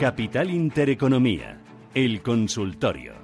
Capital 0.00 0.48
Intereconomía, 0.50 1.60
el 1.92 2.22
consultorio. 2.22 3.14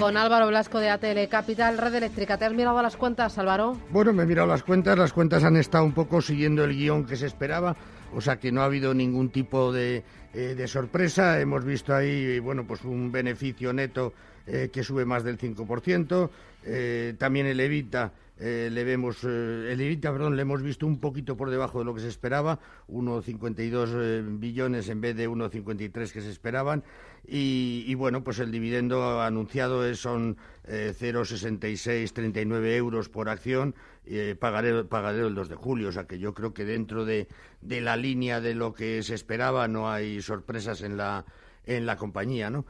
Con 0.00 0.16
Álvaro 0.16 0.48
Blasco 0.48 0.80
de 0.80 0.90
ATL 0.90 1.28
Capital, 1.30 1.78
Red 1.78 1.94
Eléctrica. 1.94 2.36
¿Te 2.36 2.46
has 2.46 2.52
mirado 2.52 2.82
las 2.82 2.96
cuentas, 2.96 3.38
Álvaro? 3.38 3.78
Bueno, 3.90 4.12
me 4.12 4.24
he 4.24 4.26
mirado 4.26 4.48
las 4.48 4.64
cuentas. 4.64 4.98
Las 4.98 5.12
cuentas 5.12 5.44
han 5.44 5.56
estado 5.56 5.84
un 5.84 5.92
poco 5.92 6.20
siguiendo 6.20 6.64
el 6.64 6.74
guion 6.74 7.06
que 7.06 7.14
se 7.14 7.26
esperaba. 7.26 7.76
O 8.12 8.20
sea 8.20 8.40
que 8.40 8.50
no 8.50 8.62
ha 8.62 8.64
habido 8.64 8.92
ningún 8.92 9.30
tipo 9.30 9.72
de, 9.72 10.02
eh, 10.34 10.66
sorpresa. 10.66 11.40
Hemos 11.40 11.64
visto 11.64 11.94
ahí, 11.94 12.40
bueno, 12.40 12.66
pues 12.66 12.82
un 12.82 13.12
beneficio 13.12 13.72
neto 13.72 14.14
eh, 14.48 14.70
que 14.72 14.82
sube 14.82 15.04
más 15.04 15.22
del 15.22 15.38
5%. 15.38 16.28
Eh, 16.64 17.14
también 17.18 17.46
el 17.46 17.60
Evita 17.60 18.12
eh, 18.44 18.70
le 18.72 18.82
vemos 18.82 19.22
eh, 19.22 19.68
el 19.70 19.80
EBITDA, 19.80 20.10
perdón, 20.10 20.34
le 20.34 20.42
hemos 20.42 20.62
visto 20.62 20.84
un 20.84 20.98
poquito 20.98 21.36
por 21.36 21.48
debajo 21.48 21.78
de 21.78 21.84
lo 21.84 21.94
que 21.94 22.00
se 22.00 22.08
esperaba, 22.08 22.58
1,52 22.88 23.90
eh, 23.94 24.24
billones 24.26 24.88
en 24.88 25.00
vez 25.00 25.14
de 25.14 25.28
1,53 25.28 26.10
que 26.10 26.20
se 26.20 26.28
esperaban 26.28 26.82
y, 27.24 27.94
bueno, 27.94 28.24
pues 28.24 28.40
el 28.40 28.50
dividendo 28.50 29.20
anunciado 29.20 29.94
son 29.94 30.38
0,6639 30.66 32.74
euros 32.74 33.08
por 33.08 33.28
acción, 33.28 33.76
pagaré, 34.40 34.82
pagaré 34.82 35.20
el 35.20 35.36
2 35.36 35.50
de 35.50 35.54
julio, 35.54 35.90
o 35.90 35.92
sea 35.92 36.08
que 36.08 36.18
yo 36.18 36.34
creo 36.34 36.52
que 36.52 36.64
dentro 36.64 37.04
de, 37.04 37.28
de 37.60 37.80
la 37.80 37.96
línea 37.96 38.40
de 38.40 38.56
lo 38.56 38.74
que 38.74 39.04
se 39.04 39.14
esperaba 39.14 39.68
no 39.68 39.88
hay 39.88 40.20
sorpresas 40.20 40.82
en 40.82 40.96
la 40.96 41.24
en 41.64 41.86
la 41.86 41.96
compañía, 41.96 42.50
¿no? 42.50 42.66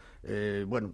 bueno, 0.67 0.93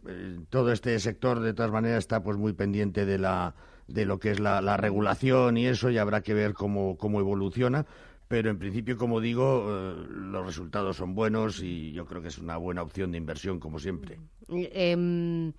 todo 0.51 0.71
este 0.71 1.01
sector 1.01 1.41
de 1.41 1.53
todas 1.53 1.73
maneras 1.73 1.99
está 1.99 2.23
pues 2.23 2.37
muy 2.37 2.53
pendiente 2.53 3.05
de 3.05 3.19
la 3.19 3.57
de 3.89 4.05
lo 4.05 4.19
que 4.19 4.31
es 4.31 4.39
la, 4.39 4.77
regulación 4.77 5.57
y 5.57 5.67
eso, 5.67 5.91
y 5.91 5.99
habrá 5.99 6.21
que 6.21 6.35
ver 6.35 6.55
cómo, 6.55 6.97
cómo 6.97 7.21
evoluciona. 7.21 7.87
Pero 8.29 8.51
en 8.51 8.59
principio, 8.59 8.99
como 8.99 9.21
digo, 9.21 9.65
eh, 9.69 10.07
los 10.11 10.45
resultados 10.45 10.99
son 10.99 11.15
buenos 11.15 11.63
y 11.63 11.93
yo 11.93 12.05
creo 12.05 12.21
que 12.21 12.29
es 12.29 12.39
una 12.39 12.59
buena 12.59 12.83
opción 12.83 13.11
de 13.11 13.17
inversión, 13.17 13.59
como 13.59 13.79
siempre. 13.79 14.21
Em, 14.51 15.55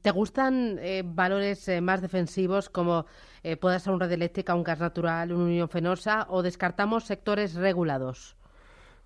¿Te 0.00 0.10
gustan 0.10 0.78
eh, 0.80 1.02
valores 1.04 1.68
eh, 1.68 1.80
más 1.82 2.00
defensivos 2.00 2.68
como 2.70 3.06
pueda 3.60 3.78
ser 3.78 3.94
un 3.94 4.00
red 4.00 4.12
eléctrica, 4.12 4.54
un 4.54 4.62
gas 4.62 4.80
natural, 4.80 5.32
una 5.32 5.44
unión 5.44 5.68
fenosa 5.68 6.26
o 6.28 6.42
descartamos 6.42 7.04
sectores 7.04 7.54
regulados? 7.54 8.36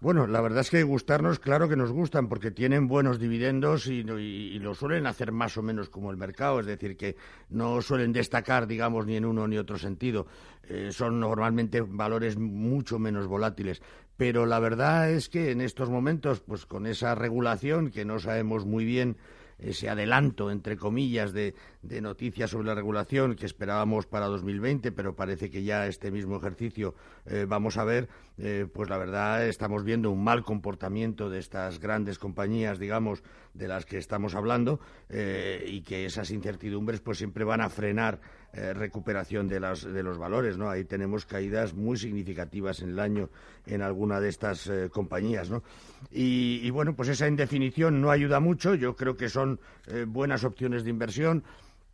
Bueno, 0.01 0.27
la 0.27 0.41
verdad 0.43 0.61
es 0.61 0.71
que 0.71 0.83
gustarnos, 0.83 1.39
claro 1.39 1.69
que 1.69 1.77
nos 1.77 1.91
gustan, 1.91 2.29
porque 2.29 2.51
tienen 2.51 2.89
buenos 2.89 3.19
dividendos 3.19 3.87
y, 3.87 4.03
lo 4.03 4.75
suelen 4.75 5.07
hacer 5.07 5.33
más 5.33 5.57
o 5.57 5.63
menos 5.63 5.89
como 5.89 6.11
el 6.11 6.17
mercado, 6.17 6.61
es 6.61 6.67
decir, 6.67 6.97
que 6.97 7.17
no 7.49 7.81
suelen 7.81 8.13
destacar, 8.13 8.67
digamos, 8.67 9.07
ni 9.07 9.17
en 9.17 9.25
uno 9.25 9.49
ni 9.49 9.57
otro 9.57 9.79
sentido. 9.79 10.27
Eh, 10.69 10.91
son 10.93 11.21
normalmente 11.21 11.81
valores 11.81 12.37
mucho 12.37 12.99
menos 12.99 13.27
volátiles. 13.27 13.81
Pero 14.17 14.47
la 14.47 14.59
verdad 14.61 15.11
es 15.11 15.29
que 15.29 15.51
en 15.51 15.61
estos 15.61 15.91
momentos, 15.91 16.41
pues 16.41 16.67
con 16.67 16.87
esa 16.87 17.15
regulación 17.15 17.91
que 17.91 18.05
no 18.05 18.19
sabemos 18.19 18.65
muy 18.65 18.85
bien 18.85 19.17
ese 19.59 19.89
adelanto, 19.89 20.51
entre 20.51 20.77
comillas, 20.77 21.33
de, 21.33 21.55
noticias 21.83 22.51
sobre 22.51 22.67
la 22.67 22.75
regulación 22.75 23.37
que 23.37 23.47
esperábamos 23.47 24.07
para 24.07 24.27
2020, 24.27 24.93
pero 24.93 25.15
parece 25.15 25.51
que 25.51 25.63
ya 25.63 25.87
este 25.87 26.11
mismo 26.11 26.37
ejercicio 26.37 26.95
eh, 27.27 27.47
vamos 27.49 27.77
a 27.77 27.85
ver, 27.85 28.09
eh, 28.39 28.67
pues 28.73 28.89
la 28.89 28.99
verdad 28.99 29.47
estamos 29.47 29.85
viendo 29.85 30.11
un 30.11 30.23
mal 30.23 30.43
comportamiento 30.43 31.31
de 31.31 31.39
estas 31.39 31.79
grandes 31.79 32.19
compañías, 32.19 32.79
digamos, 32.79 33.23
de 33.55 33.69
las 33.69 33.87
que 33.87 33.99
estamos 33.99 34.35
hablando, 34.35 34.81
eh, 35.09 35.65
y 35.67 35.83
que 35.83 36.05
esas 36.05 36.31
incertidumbres 36.31 37.01
pues 37.01 37.19
siempre 37.19 37.45
van 37.45 37.61
a 37.61 37.69
frenar 37.69 38.21
recuperación 38.55 39.49
de, 39.49 39.59
las, 39.59 39.83
de 39.83 40.05
los 40.05 40.17
valores, 40.17 40.57
¿no? 40.57 40.71
Ahí 40.71 40.85
tenemos 40.85 41.27
caídas 41.27 41.75
muy 41.75 41.97
significativas 41.97 42.83
en 42.83 42.91
el 42.91 43.01
año 43.01 43.29
en 43.67 43.83
alguna 43.83 44.21
de 44.21 44.29
estas 44.29 44.71
compañías, 44.93 45.51
¿no? 45.51 45.65
Y, 46.11 46.71
bueno, 46.71 46.95
pues 46.95 47.09
esa 47.09 47.29
indefinición 47.29 48.01
no 48.01 48.11
ayuda 48.11 48.41
mucho, 48.41 48.75
yo 48.75 48.97
creo 48.97 49.17
que 49.17 49.29
son 49.29 49.61
eh, 49.87 50.05
buenas 50.07 50.45
opciones 50.45 50.85
de 50.85 50.91
inversión. 50.91 51.45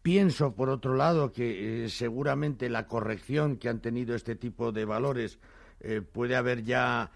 Pienso, 0.02 0.54
por 0.54 0.70
otro 0.70 0.94
lado, 0.94 1.32
que 1.32 1.84
eh, 1.84 1.88
seguramente 1.88 2.68
la 2.68 2.86
corrección 2.86 3.56
que 3.56 3.68
han 3.68 3.80
tenido 3.80 4.14
este 4.14 4.34
tipo 4.34 4.72
de 4.72 4.84
valores 4.84 5.38
eh, 5.80 6.00
puede 6.00 6.36
haber 6.36 6.62
ya, 6.62 7.10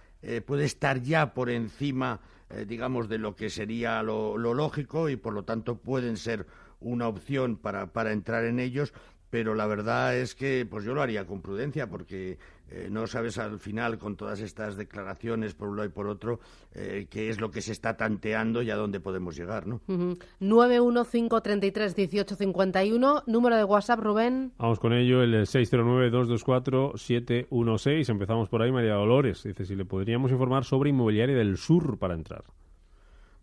puede 0.47 0.65
estar 0.65 1.03
ya 1.03 1.35
por 1.35 1.51
encima, 1.51 2.21
digamos, 2.67 3.11
de 3.11 3.19
lo 3.19 3.37
que 3.37 3.51
sería 3.51 4.03
lo, 4.03 4.39
lógico 4.39 5.11
y, 5.11 5.17
por 5.17 5.35
lo 5.35 5.45
tanto, 5.45 5.77
pueden 5.77 6.17
ser 6.17 6.47
una 6.81 7.09
opción 7.09 7.57
para, 7.57 7.93
para 7.93 8.13
entrar 8.13 8.45
en 8.45 8.59
ellos 8.59 8.95
pero 9.35 9.57
la 9.57 9.67
verdad 9.67 10.17
es 10.17 10.37
que 10.37 10.65
pues 10.65 10.85
yo 10.85 10.95
lo 10.95 11.03
haría 11.03 11.27
con 11.27 11.43
prudencia 11.43 11.89
porque 11.89 12.39
eh, 12.71 12.87
no 12.89 13.09
sabes 13.09 13.37
al 13.37 13.59
final 13.59 13.99
con 13.99 14.15
todas 14.15 14.39
estas 14.39 14.77
declaraciones 14.77 15.55
por 15.55 15.71
un 15.71 15.79
lado 15.79 15.89
y 15.89 15.93
por 15.93 16.07
otro 16.07 16.39
eh, 16.73 17.09
qué 17.11 17.31
es 17.31 17.41
lo 17.41 17.51
que 17.51 17.61
se 17.61 17.73
está 17.73 17.97
tanteando 17.97 18.63
y 18.63 18.71
a 18.71 18.77
dónde 18.77 19.01
podemos 19.01 19.35
llegar, 19.35 19.67
¿no? 19.67 19.81
Uh 19.89 20.15
915331851, 20.41 23.25
número 23.27 23.57
de 23.57 23.65
WhatsApp, 23.65 23.99
Rubén. 23.99 24.53
Vamos 24.57 24.79
con 24.79 24.93
ello, 24.93 25.21
el 25.21 25.35
609224716. 25.35 28.09
Empezamos 28.09 28.49
por 28.49 28.63
ahí, 28.63 28.71
María 28.71 28.95
Dolores. 28.95 29.43
Dice 29.43 29.65
si 29.65 29.75
le 29.75 29.85
podríamos 29.85 30.31
informar 30.31 30.65
sobre 30.65 30.91
Inmobiliaria 30.91 31.35
del 31.35 31.57
Sur 31.57 31.99
para 31.99 32.15
entrar. 32.15 32.45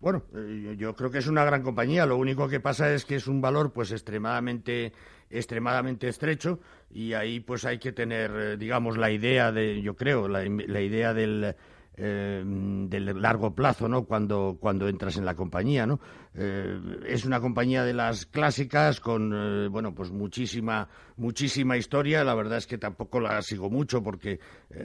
Bueno, 0.01 0.23
eh, 0.35 0.75
yo 0.79 0.95
creo 0.95 1.11
que 1.11 1.19
es 1.19 1.27
una 1.27 1.45
gran 1.45 1.61
compañía. 1.61 2.07
Lo 2.07 2.17
único 2.17 2.49
que 2.49 2.59
pasa 2.59 2.91
es 2.91 3.05
que 3.05 3.15
es 3.15 3.27
un 3.27 3.39
valor, 3.39 3.71
pues, 3.71 3.91
extremadamente, 3.91 4.93
extremadamente 5.29 6.07
estrecho 6.07 6.59
y 6.89 7.13
ahí, 7.13 7.39
pues, 7.39 7.65
hay 7.65 7.77
que 7.77 7.91
tener, 7.91 8.31
eh, 8.35 8.57
digamos, 8.57 8.97
la 8.97 9.11
idea 9.11 9.51
de, 9.51 9.81
yo 9.83 9.95
creo, 9.95 10.27
la 10.27 10.81
idea 10.81 11.13
del 11.13 11.55
eh, 12.03 12.41
del 12.43 13.21
largo 13.21 13.53
plazo, 13.53 13.87
¿no? 13.87 14.05
Cuando, 14.05 14.57
cuando 14.59 14.87
entras 14.87 15.17
en 15.17 15.25
la 15.25 15.35
compañía, 15.35 15.85
¿no? 15.85 15.99
Eh, 16.33 16.79
es 17.05 17.25
una 17.25 17.39
compañía 17.39 17.83
de 17.83 17.93
las 17.93 18.25
clásicas 18.25 18.99
con, 18.99 19.31
eh, 19.31 19.67
bueno, 19.67 19.93
pues 19.93 20.09
muchísima, 20.09 20.89
muchísima 21.17 21.77
historia. 21.77 22.23
La 22.23 22.33
verdad 22.33 22.57
es 22.57 22.65
que 22.65 22.79
tampoco 22.79 23.19
la 23.19 23.39
sigo 23.43 23.69
mucho 23.69 24.01
porque, 24.01 24.39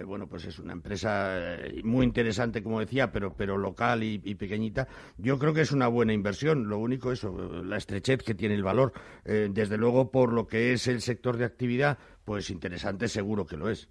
bueno, 0.04 0.28
pues 0.28 0.44
es 0.44 0.58
una 0.58 0.74
empresa 0.74 1.56
muy 1.84 2.04
interesante, 2.04 2.62
como 2.62 2.80
decía, 2.80 3.10
pero, 3.10 3.34
pero 3.34 3.56
local 3.56 4.02
y, 4.02 4.20
y, 4.22 4.34
pequeñita. 4.34 4.86
Yo 5.16 5.38
creo 5.38 5.54
que 5.54 5.62
es 5.62 5.72
una 5.72 5.88
buena 5.88 6.12
inversión. 6.12 6.68
Lo 6.68 6.76
único 6.78 7.12
eso, 7.12 7.34
la 7.64 7.78
estrechez 7.78 8.22
que 8.24 8.34
tiene 8.34 8.56
el 8.56 8.62
valor. 8.62 8.92
desde 9.24 9.78
luego, 9.78 10.10
por 10.10 10.34
lo 10.34 10.46
que 10.46 10.74
es 10.74 10.86
el 10.86 11.00
sector 11.00 11.38
de 11.38 11.46
actividad, 11.46 11.96
pues 12.26 12.50
interesante 12.50 13.08
seguro 13.08 13.46
que 13.46 13.56
lo 13.56 13.70
es. 13.70 13.88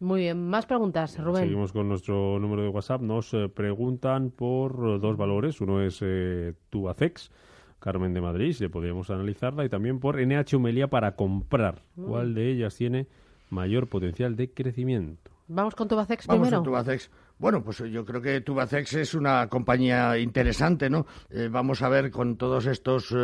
Muy 0.00 0.22
bien, 0.22 0.48
más 0.48 0.64
preguntas, 0.64 1.18
Rubén. 1.18 1.44
Seguimos 1.44 1.72
con 1.72 1.86
nuestro 1.86 2.38
número 2.40 2.62
de 2.62 2.68
WhatsApp. 2.68 3.02
Nos 3.02 3.34
eh, 3.34 3.50
preguntan 3.50 4.30
por 4.30 4.98
dos 4.98 5.16
valores. 5.18 5.60
Uno 5.60 5.82
es 5.82 5.98
eh, 6.00 6.54
Tubacex, 6.70 7.30
Carmen 7.78 8.14
de 8.14 8.22
Madrid, 8.22 8.54
si 8.54 8.66
podríamos 8.68 9.10
analizarla, 9.10 9.62
y 9.66 9.68
también 9.68 10.00
por 10.00 10.16
NH 10.16 10.56
Humelia 10.56 10.88
para 10.88 11.16
comprar. 11.16 11.82
Mm. 11.96 12.04
¿Cuál 12.06 12.34
de 12.34 12.50
ellas 12.50 12.74
tiene 12.76 13.08
mayor 13.50 13.88
potencial 13.88 14.36
de 14.36 14.50
crecimiento? 14.50 15.30
Vamos 15.48 15.74
con 15.74 15.86
Tubacex 15.86 16.26
Vamos 16.26 16.48
primero. 16.48 16.62
Con 16.62 16.72
Tubacex. 16.72 17.10
Bueno, 17.40 17.64
pues 17.64 17.78
yo 17.78 18.04
creo 18.04 18.20
que 18.20 18.42
Tubacex 18.42 18.92
es 18.94 19.14
una 19.14 19.48
compañía 19.48 20.18
interesante, 20.18 20.90
¿no? 20.90 21.06
Eh, 21.30 21.48
vamos 21.50 21.80
a 21.80 21.88
ver 21.88 22.10
con 22.10 22.36
todos 22.36 22.66
estos 22.66 23.14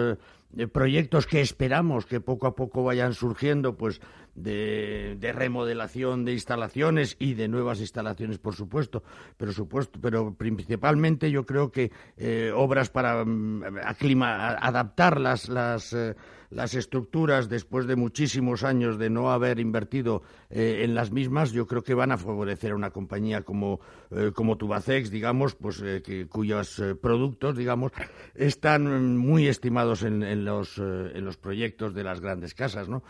proyectos 0.72 1.26
que 1.26 1.42
esperamos 1.42 2.06
que 2.06 2.20
poco 2.20 2.46
a 2.46 2.54
poco 2.54 2.82
vayan 2.82 3.12
surgiendo, 3.12 3.76
pues 3.76 4.00
de, 4.36 5.32
remodelación 5.34 6.24
de 6.24 6.32
instalaciones 6.32 7.16
y 7.18 7.34
de 7.34 7.48
nuevas 7.48 7.80
instalaciones, 7.80 8.38
por 8.38 8.54
supuesto, 8.54 9.02
pero 9.36 9.52
supuesto, 9.52 9.98
pero 10.00 10.34
principalmente 10.34 11.30
yo 11.30 11.44
creo 11.44 11.72
que 11.72 11.90
eh, 12.16 12.52
obras 12.54 12.90
para 12.90 13.24
mm, 13.24 13.64
adaptar 14.60 15.20
las, 15.20 15.48
las 15.48 15.92
eh, 15.92 16.14
las 16.50 16.74
estructuras 16.74 17.48
después 17.48 17.86
de 17.86 17.96
muchísimos 17.96 18.64
años 18.64 18.98
de 18.98 19.10
no 19.10 19.32
haber 19.32 19.58
invertido 19.58 20.22
eh, 20.50 20.82
en 20.84 20.94
las 20.94 21.10
mismas, 21.10 21.52
yo 21.52 21.66
creo 21.66 21.82
que 21.82 21.94
van 21.94 22.12
a 22.12 22.18
favorecer 22.18 22.72
a 22.72 22.76
una 22.76 22.90
compañía 22.90 23.42
como, 23.42 23.80
eh, 24.10 24.32
como 24.34 24.56
Tubacex, 24.56 25.10
digamos, 25.10 25.54
pues 25.54 25.82
eh, 25.82 26.02
que, 26.02 26.26
cuyos 26.26 26.82
productos, 27.00 27.56
digamos, 27.56 27.92
están 28.34 29.16
muy 29.16 29.48
estimados 29.48 30.02
en, 30.02 30.22
en, 30.22 30.44
los, 30.44 30.78
en 30.78 31.24
los 31.24 31.36
proyectos 31.36 31.94
de 31.94 32.04
las 32.04 32.20
grandes 32.20 32.54
casas, 32.54 32.88
¿no? 32.88 33.02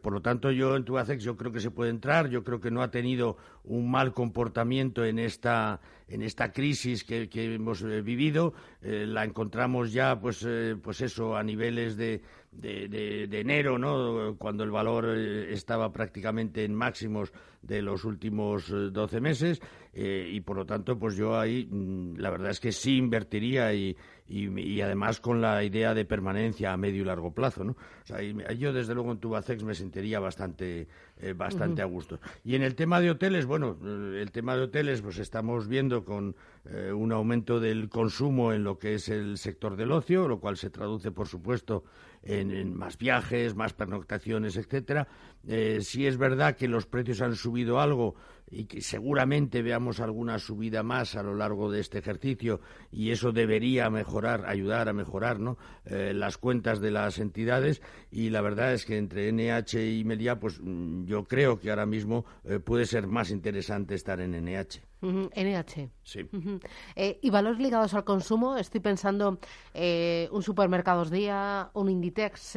por 0.00 0.12
lo 0.12 0.22
tanto, 0.22 0.52
yo 0.52 0.76
en 0.76 0.84
Tubacex 0.84 1.22
yo 1.24 1.36
creo 1.36 1.50
que 1.50 1.58
se 1.58 1.70
puede 1.70 1.90
entrar, 1.90 2.28
yo 2.28 2.44
creo 2.44 2.60
que 2.60 2.70
no 2.70 2.80
ha 2.80 2.92
tenido 2.92 3.36
un 3.64 3.90
mal 3.90 4.14
comportamiento 4.14 5.04
en 5.04 5.18
esta 5.18 5.80
en 6.08 6.22
esta 6.22 6.52
crisis 6.52 7.04
que, 7.04 7.28
hemos 7.32 7.82
eh, 7.82 8.02
vivido, 8.02 8.54
eh, 8.82 9.04
la 9.06 9.24
encontramos 9.24 9.92
ya, 9.92 10.18
pues, 10.20 10.46
pues 10.82 11.00
eso, 11.00 11.36
a 11.36 11.42
niveles 11.42 11.96
de, 11.96 12.22
de, 12.52 13.40
enero, 13.40 13.78
¿no? 13.78 14.36
Cuando 14.38 14.64
el 14.64 14.70
valor 14.70 15.08
estaba 15.08 15.92
prácticamente 15.92 16.64
en 16.64 16.74
máximos 16.74 17.32
de 17.66 17.82
los 17.82 18.04
últimos 18.04 18.68
12 18.68 19.20
meses 19.20 19.60
y 19.92 20.40
por 20.40 20.56
lo 20.56 20.66
tanto, 20.66 20.98
pues 20.98 21.16
yo 21.16 21.38
ahí, 21.38 21.68
mm, 21.70 22.16
la 22.16 22.30
verdad 22.30 22.50
es 22.50 22.58
que 22.58 22.72
sí 22.72 22.96
invertiría 22.96 23.72
y, 23.72 23.96
y, 24.26 24.80
además 24.80 25.20
con 25.20 25.42
la 25.42 25.62
idea 25.62 25.92
de 25.92 26.04
permanencia 26.04 26.72
a 26.72 26.76
medio 26.76 27.02
y 27.02 27.04
largo 27.04 27.32
plazo, 27.32 27.62
¿no? 27.62 27.72
O 27.72 28.06
sea, 28.06 28.22
yo 28.22 28.72
desde 28.72 28.94
luego 28.94 29.12
en 29.12 29.18
Tubacex 29.18 29.62
me 29.64 29.74
sentiría 29.74 30.18
bastante, 30.18 30.88
eh, 31.18 31.34
bastante 31.34 31.82
a 31.82 31.84
gusto. 31.84 32.18
Y 32.42 32.54
en 32.54 32.62
el 32.62 32.74
tema 32.74 33.00
de 33.00 33.10
hoteles, 33.10 33.44
bueno, 33.44 33.76
eh, 33.84 34.22
el 34.22 34.30
tema 34.32 34.56
de 34.56 34.62
hoteles, 34.62 35.02
pues 35.02 35.18
estamos 35.18 35.68
viendo 35.68 36.04
con 36.04 36.34
eh, 36.64 36.90
un 36.92 37.12
aumento 37.12 37.60
del 37.60 37.90
consumo 37.90 38.54
en 38.54 38.64
lo 38.64 38.78
que 38.78 38.94
es 38.94 39.08
el 39.10 39.36
sector 39.36 39.76
del 39.76 39.92
ocio, 39.92 40.26
lo 40.26 40.40
cual 40.40 40.56
se 40.56 40.70
traduce, 40.70 41.10
por 41.10 41.28
supuesto, 41.28 41.84
en, 42.24 42.74
más 42.74 42.98
viajes, 42.98 43.54
más 43.54 43.72
pernoctaciones, 43.72 44.56
etcétera. 44.56 45.08
Eh, 45.46 45.78
sí 45.82 46.06
es 46.06 46.16
verdad 46.16 46.56
que 46.56 46.68
los 46.68 46.86
precios 46.86 47.20
han 47.20 47.36
subido 47.36 47.80
algo 47.80 48.14
y 48.50 48.64
que 48.64 48.80
seguramente 48.80 49.62
veamos 49.62 50.00
alguna 50.00 50.38
subida 50.38 50.82
más 50.82 51.16
a 51.16 51.22
lo 51.22 51.34
largo 51.34 51.70
de 51.70 51.80
este 51.80 51.98
ejercicio 51.98 52.60
y 52.90 53.10
eso 53.10 53.32
debería 53.32 53.90
mejorar, 53.90 54.46
ayudar 54.46 54.88
a 54.88 54.92
mejorar 54.92 55.40
¿no? 55.40 55.56
Eh, 55.86 56.12
las 56.14 56.38
cuentas 56.38 56.80
de 56.80 56.90
las 56.90 57.18
entidades 57.18 57.82
y 58.10 58.30
la 58.30 58.42
verdad 58.42 58.72
es 58.72 58.84
que 58.84 58.98
entre 58.98 59.32
NH 59.32 59.98
y 59.98 60.04
Media 60.04 60.38
pues 60.38 60.60
mm, 60.62 61.04
yo 61.04 61.24
creo 61.24 61.58
que 61.58 61.70
ahora 61.70 61.86
mismo 61.86 62.24
eh, 62.44 62.58
puede 62.58 62.86
ser 62.86 63.06
más 63.06 63.30
interesante 63.30 63.94
estar 63.94 64.20
en 64.20 64.32
NH. 64.32 64.80
NH. 65.02 65.90
Sí. 66.02 66.26
Eh, 66.96 67.18
¿Y 67.20 67.28
valores 67.28 67.58
ligados 67.60 67.92
al 67.92 68.04
consumo? 68.04 68.56
Estoy 68.56 68.80
pensando 68.80 69.38
eh, 69.74 70.28
un 70.32 70.42
supermercados 70.42 71.10
día, 71.10 71.70
un 71.74 71.90
Inditex, 71.90 72.56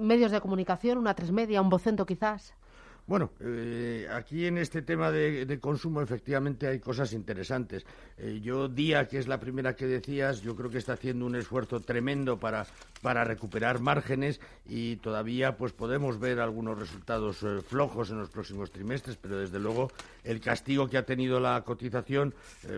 medios 0.00 0.30
de 0.30 0.40
comunicación, 0.40 0.96
una 0.96 1.14
tres 1.14 1.32
media, 1.32 1.60
un 1.60 1.68
Vocento 1.68 2.06
quizás. 2.06 2.54
Bueno, 3.10 3.32
eh, 3.40 4.06
aquí 4.08 4.46
en 4.46 4.56
este 4.56 4.82
tema 4.82 5.10
de, 5.10 5.58
consumo 5.60 6.00
efectivamente 6.00 6.68
hay 6.68 6.78
cosas 6.78 7.12
interesantes. 7.12 7.84
Eh, 8.16 8.38
yo, 8.40 8.68
Día, 8.68 9.08
que 9.08 9.18
es 9.18 9.26
la 9.26 9.40
primera 9.40 9.74
que 9.74 9.86
decías, 9.86 10.42
yo 10.42 10.54
creo 10.54 10.70
que 10.70 10.78
está 10.78 10.92
haciendo 10.92 11.26
un 11.26 11.34
esfuerzo 11.34 11.80
tremendo 11.80 12.38
para, 12.38 12.68
para 13.02 13.24
recuperar 13.24 13.80
márgenes 13.80 14.40
y 14.64 14.94
todavía 14.98 15.56
pues 15.56 15.72
podemos 15.72 16.20
ver 16.20 16.38
algunos 16.38 16.78
resultados 16.78 17.42
eh, 17.42 17.60
flojos 17.66 18.10
en 18.10 18.18
los 18.18 18.30
próximos 18.30 18.70
trimestres, 18.70 19.16
pero 19.16 19.40
desde 19.40 19.58
luego 19.58 19.90
el 20.22 20.40
castigo 20.40 20.88
que 20.88 20.96
ha 20.96 21.04
tenido 21.04 21.40
la 21.40 21.60
cotización 21.62 22.32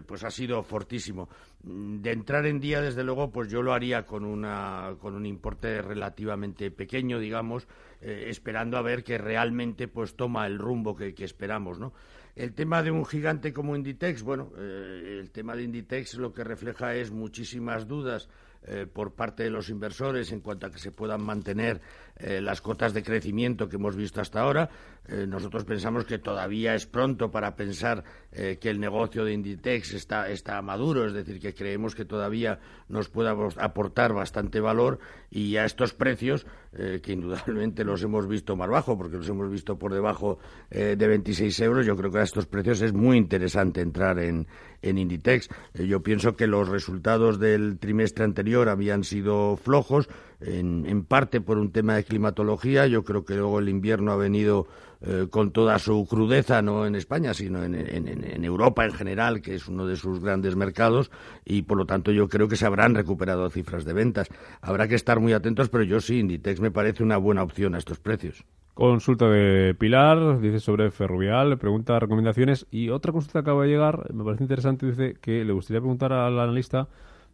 pues 0.06 0.24
ha 0.24 0.30
sido 0.30 0.62
fortísimo. 0.62 1.28
De 1.64 2.10
entrar 2.10 2.44
en 2.46 2.58
Día, 2.58 2.80
desde 2.80 3.04
luego, 3.04 3.30
pues 3.30 3.48
yo 3.48 3.62
lo 3.62 3.72
haría 3.72 4.04
con, 4.04 4.24
una, 4.24 4.96
con 4.98 5.14
un 5.14 5.24
importe 5.26 5.80
relativamente 5.80 6.72
pequeño, 6.72 7.20
digamos, 7.20 7.68
eh, 8.00 8.24
esperando 8.26 8.76
a 8.76 8.82
ver 8.82 9.04
que 9.04 9.16
realmente 9.16 9.86
pues 9.86 10.16
toma 10.16 10.44
el 10.48 10.58
rumbo 10.58 10.96
que, 10.96 11.14
esperamos, 11.18 11.78
¿no? 11.78 11.92
El 12.34 12.52
tema 12.52 12.82
de 12.82 12.90
un 12.90 13.04
gigante 13.04 13.52
como 13.52 13.76
Inditex, 13.76 14.22
bueno, 14.22 14.50
eh, 14.58 15.18
el 15.20 15.30
tema 15.30 15.54
de 15.54 15.62
Inditex 15.62 16.14
lo 16.14 16.32
que 16.32 16.42
refleja 16.42 16.96
es 16.96 17.12
muchísimas 17.12 17.86
dudas 17.86 18.28
eh, 18.64 18.86
por 18.92 19.14
parte 19.14 19.44
de 19.44 19.50
los 19.50 19.68
inversores 19.68 20.32
en 20.32 20.40
cuanto 20.40 20.66
a 20.66 20.70
que 20.70 20.78
se 20.78 20.90
puedan 20.90 21.22
mantener 21.22 21.80
las 22.18 22.60
cotas 22.60 22.94
de 22.94 23.02
crecimiento 23.02 23.68
que 23.68 23.76
hemos 23.76 23.96
visto 23.96 24.20
hasta 24.20 24.40
ahora. 24.40 24.68
Eh, 25.08 25.26
nosotros 25.26 25.64
pensamos 25.64 26.04
que 26.04 26.18
todavía 26.18 26.74
es 26.74 26.86
pronto 26.86 27.30
para 27.30 27.56
pensar 27.56 28.04
que 28.32 28.70
el 28.70 28.80
negocio 28.80 29.26
de 29.26 29.34
Inditex 29.34 29.92
está, 29.92 30.30
está 30.30 30.62
maduro, 30.62 31.06
es 31.06 31.12
decir, 31.12 31.38
que 31.38 31.52
creemos 31.52 31.94
que 31.94 32.06
todavía 32.06 32.60
nos 32.88 33.10
puede 33.10 33.28
aportar 33.28 34.14
bastante 34.14 34.58
valor 34.58 35.00
y 35.30 35.58
a 35.58 35.66
estos 35.66 35.92
precios, 35.92 36.46
que 36.72 37.12
indudablemente 37.12 37.84
los 37.84 38.02
hemos 38.02 38.26
visto 38.26 38.56
más 38.56 38.70
bajo, 38.70 38.96
porque 38.96 39.18
los 39.18 39.28
hemos 39.28 39.50
visto 39.50 39.78
por 39.78 39.92
debajo 39.92 40.38
de 40.70 40.96
26 40.96 41.60
euros, 41.60 41.84
yo 41.84 41.94
creo 41.94 42.10
que 42.10 42.20
a 42.20 42.22
estos 42.22 42.46
precios 42.46 42.80
es 42.80 42.94
muy 42.94 43.18
interesante 43.18 43.82
entrar 43.82 44.18
en, 44.18 44.46
en 44.80 44.96
Inditex. 44.96 45.50
yo 45.74 46.02
pienso 46.02 46.34
que 46.34 46.46
los 46.46 46.70
resultados 46.70 47.38
del 47.38 47.78
trimestre 47.78 48.24
anterior 48.24 48.68
habían 48.68 49.04
sido 49.04 49.56
flojos, 49.56 50.08
en, 50.44 51.04
parte 51.04 51.40
por 51.40 51.58
un 51.58 51.70
tema 51.70 51.96
de 51.96 52.04
climatología. 52.04 52.86
Yo 52.86 53.04
creo 53.04 53.24
que 53.24 53.34
luego 53.34 53.58
el 53.58 53.68
invierno 53.68 54.12
ha 54.12 54.16
venido 54.16 54.66
eh, 55.00 55.26
con 55.30 55.50
toda 55.50 55.78
su 55.78 56.06
crudeza, 56.06 56.62
no 56.62 56.86
en 56.86 56.94
España, 56.94 57.34
sino 57.34 57.62
en, 57.64 58.44
Europa 58.44 58.84
en 58.84 58.92
general, 58.92 59.40
que 59.40 59.54
es 59.54 59.68
uno 59.68 59.86
de 59.86 59.96
sus 59.96 60.20
grandes 60.20 60.56
mercados, 60.56 61.10
y 61.44 61.62
por 61.62 61.78
lo 61.78 61.86
tanto 61.86 62.12
yo 62.12 62.28
creo 62.28 62.48
que 62.48 62.56
se 62.56 62.66
habrán 62.66 62.94
recuperado 62.94 63.48
cifras 63.50 63.84
de 63.84 63.92
ventas. 63.92 64.28
Habrá 64.60 64.88
que 64.88 64.94
estar 64.94 65.20
muy 65.20 65.32
atentos, 65.32 65.68
pero 65.68 65.84
yo 65.84 66.00
sí, 66.00 66.18
Inditex 66.18 66.60
me 66.60 66.70
parece 66.70 67.02
una 67.02 67.16
buena 67.16 67.42
opción 67.42 67.74
a 67.74 67.78
estos 67.78 67.98
precios. 67.98 68.44
Consulta 68.74 69.28
de 69.28 69.74
Pilar, 69.74 70.40
dice 70.40 70.58
sobre 70.58 70.90
Ferrovial, 70.90 71.58
pregunta 71.58 71.98
recomendaciones. 71.98 72.66
Y 72.70 72.88
otra 72.88 73.12
consulta 73.12 73.40
acaba 73.40 73.64
de 73.64 73.68
llegar, 73.68 74.12
me 74.14 74.24
parece 74.24 74.44
interesante, 74.44 74.86
dice 74.86 75.14
que 75.20 75.44
le 75.44 75.52
gustaría 75.52 75.80
preguntar 75.80 76.12
al 76.12 76.38
analista 76.38 76.88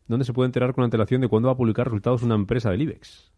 ¿Dónde 0.09 0.25
se 0.25 0.33
puede 0.33 0.47
enterar 0.47 0.75
con 0.75 0.85
antelación 0.85 1.21
de 1.21 1.29
cuándo 1.29 1.49
va 1.49 1.53
a 1.53 1.57
publicar 1.57 1.87
resultados 1.87 2.23
una 2.23 2.35
empresa 2.35 2.71
del 2.71 2.83
IBEX. 2.83 3.31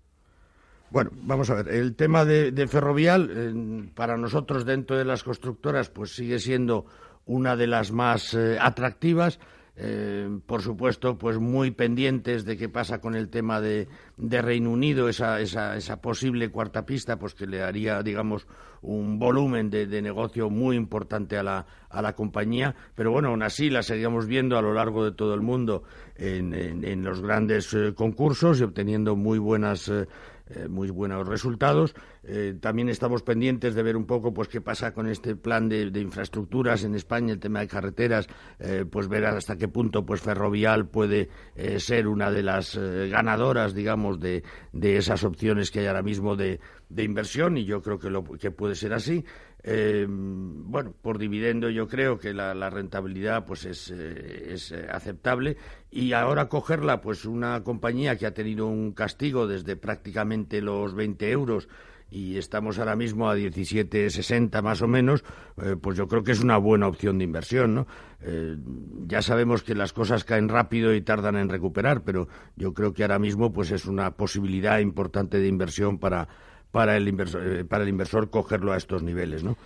Bueno, 0.91 1.11
vamos 1.23 1.51
a 1.51 1.55
ver. 1.55 1.69
El 1.69 1.95
tema 1.95 2.25
de, 2.25 2.67
Ferrovial, 2.69 3.91
para 3.95 4.17
nosotros 4.17 4.65
dentro 4.65 4.97
de 4.97 5.05
las 5.05 5.23
constructoras, 5.23 5.89
pues 5.91 6.15
sigue 6.15 6.39
siendo 6.39 6.87
una 7.27 7.57
de 7.57 7.67
las 7.67 7.93
más 7.93 8.35
eh, 8.35 8.57
atractivas. 8.61 9.39
Eh, 9.83 10.29
por 10.45 10.61
supuesto, 10.61 11.17
pues 11.17 11.39
muy 11.39 11.71
pendientes 11.71 12.45
de 12.45 12.59
qué 12.59 12.69
pasa 12.69 13.01
con 13.01 13.15
el 13.15 13.31
tema 13.31 13.63
de, 13.63 13.89
Reino 14.19 14.71
Unido, 14.71 15.09
esa, 15.09 15.41
esa, 15.41 15.75
esa, 15.75 16.03
posible 16.03 16.51
cuarta 16.51 16.85
pista, 16.85 17.19
pues 17.19 17.35
que 17.35 17.47
le 17.47 17.63
haría, 17.63 18.03
digamos, 18.03 18.47
un 18.83 19.19
volumen 19.19 19.71
de, 19.71 20.03
negocio 20.03 20.51
muy 20.51 20.77
importante 20.77 21.39
a 21.39 21.43
la, 21.43 21.67
a 21.89 22.03
la, 22.03 22.15
compañía. 22.15 22.75
Pero 22.95 23.11
bueno, 23.11 23.29
aún 23.29 23.43
así 23.43 23.71
la 23.71 23.83
seguíamos 23.83 24.27
viendo 24.27 24.59
a 24.59 24.63
lo 24.63 24.75
largo 24.75 25.03
de 25.03 25.13
todo 25.13 25.33
el 25.33 25.41
mundo 25.41 25.85
en, 26.17 26.53
en, 26.53 27.03
los 27.03 27.23
grandes 27.23 27.73
eh, 27.73 27.95
concursos 27.95 28.61
y 28.61 28.65
obteniendo 28.65 29.17
muy 29.17 29.39
buenas. 29.39 29.89
Eh, 29.89 30.07
muy 30.69 30.91
buenos 30.91 31.27
resultados. 31.27 31.95
Eh, 32.23 32.57
también 32.61 32.89
estamos 32.89 33.23
pendientes 33.23 33.75
de 33.75 33.83
ver 33.83 33.97
un 33.97 34.07
poco 34.07 34.33
pues 34.33 34.49
qué 34.49 34.61
pasa 34.61 34.93
con 34.93 35.09
este 35.09 35.37
plan 35.37 35.69
de, 35.69 35.91
infraestructuras 36.01 36.85
en 36.85 36.95
España, 36.95 37.33
el 37.33 37.41
tema 37.41 37.61
de 37.61 37.69
carreteras, 37.69 38.27
eh, 38.59 38.85
pues 38.91 39.09
ver 39.09 39.25
hasta 39.27 39.57
qué 39.57 39.69
punto 39.69 40.05
pues 40.05 40.21
Ferrovial 40.21 40.89
puede 40.89 41.29
ser 41.79 42.09
una 42.09 42.31
de 42.31 42.43
las 42.43 42.77
ganadoras, 42.77 43.75
digamos, 43.75 44.19
de, 44.21 44.43
de, 44.73 44.97
esas 44.97 45.25
opciones 45.25 45.71
que 45.71 45.81
hay 45.81 45.87
ahora 45.87 46.03
mismo 46.03 46.37
de, 46.37 46.61
de 46.89 47.05
inversión 47.05 47.57
y 47.57 47.65
yo 47.65 47.81
creo 47.81 47.99
que, 47.99 48.11
lo, 48.11 48.25
que 48.25 48.51
puede 48.51 48.75
ser 48.75 48.93
así. 48.93 49.25
Eh, 49.63 50.07
bueno, 50.09 50.95
por 51.03 51.19
dividendo 51.19 51.69
yo 51.69 51.87
creo 51.87 52.19
que 52.19 52.33
la, 52.33 52.71
rentabilidad 52.71 53.45
pues 53.45 53.67
es, 53.67 53.91
eh, 53.91 54.55
es, 54.55 54.73
eh, 54.73 54.87
aceptable 54.91 55.59
y 55.91 56.13
ahora 56.15 56.49
cogerla 56.49 57.03
pues 57.03 57.27
una 57.27 57.63
compañía 57.63 58.17
que 58.17 58.27
ha 58.27 58.33
tenido 58.33 58.67
un 58.67 58.93
castigo 58.93 59.47
desde 59.47 59.77
prácticamente 59.77 60.63
los 60.63 60.95
20 60.95 61.31
euros 61.31 61.69
y 62.11 62.39
estamos 62.39 62.79
ahora 62.79 62.97
mismo 62.97 63.29
a 63.29 63.37
17,60 63.37 64.63
más 64.63 64.83
o 64.83 64.89
menos, 64.89 65.23
pues 65.81 65.97
yo 65.97 66.09
creo 66.09 66.25
que 66.25 66.33
es 66.33 66.41
una 66.41 66.57
buena 66.57 66.89
opción 66.89 67.19
de 67.19 67.25
inversión, 67.25 67.73
¿no? 67.73 67.87
ya 69.07 69.23
sabemos 69.23 69.63
que 69.63 69.77
las 69.77 69.93
cosas 69.93 70.25
caen 70.25 70.49
rápido 70.49 70.93
y 70.93 71.03
tardan 71.03 71.37
en 71.37 71.49
recuperar, 71.49 72.03
pero 72.03 72.27
yo 72.57 72.75
creo 72.75 72.93
que 72.93 73.03
ahora 73.03 73.21
mismo 73.21 73.53
pues 73.53 73.71
es 73.71 73.87
una 73.87 74.11
posibilidad 74.17 74.81
importante 74.81 75.39
de 75.39 75.47
inversión 75.47 75.99
para 75.99 76.27
para 76.71 76.97
el 76.97 77.09
inversor, 77.09 77.47
eh, 77.47 77.65
para 77.65 77.85
el 77.85 77.91
inversor 77.91 78.31
cogerlo 78.31 78.73
a 78.73 78.77
estos 78.77 79.03
niveles, 79.03 79.45
¿no? 79.45 79.57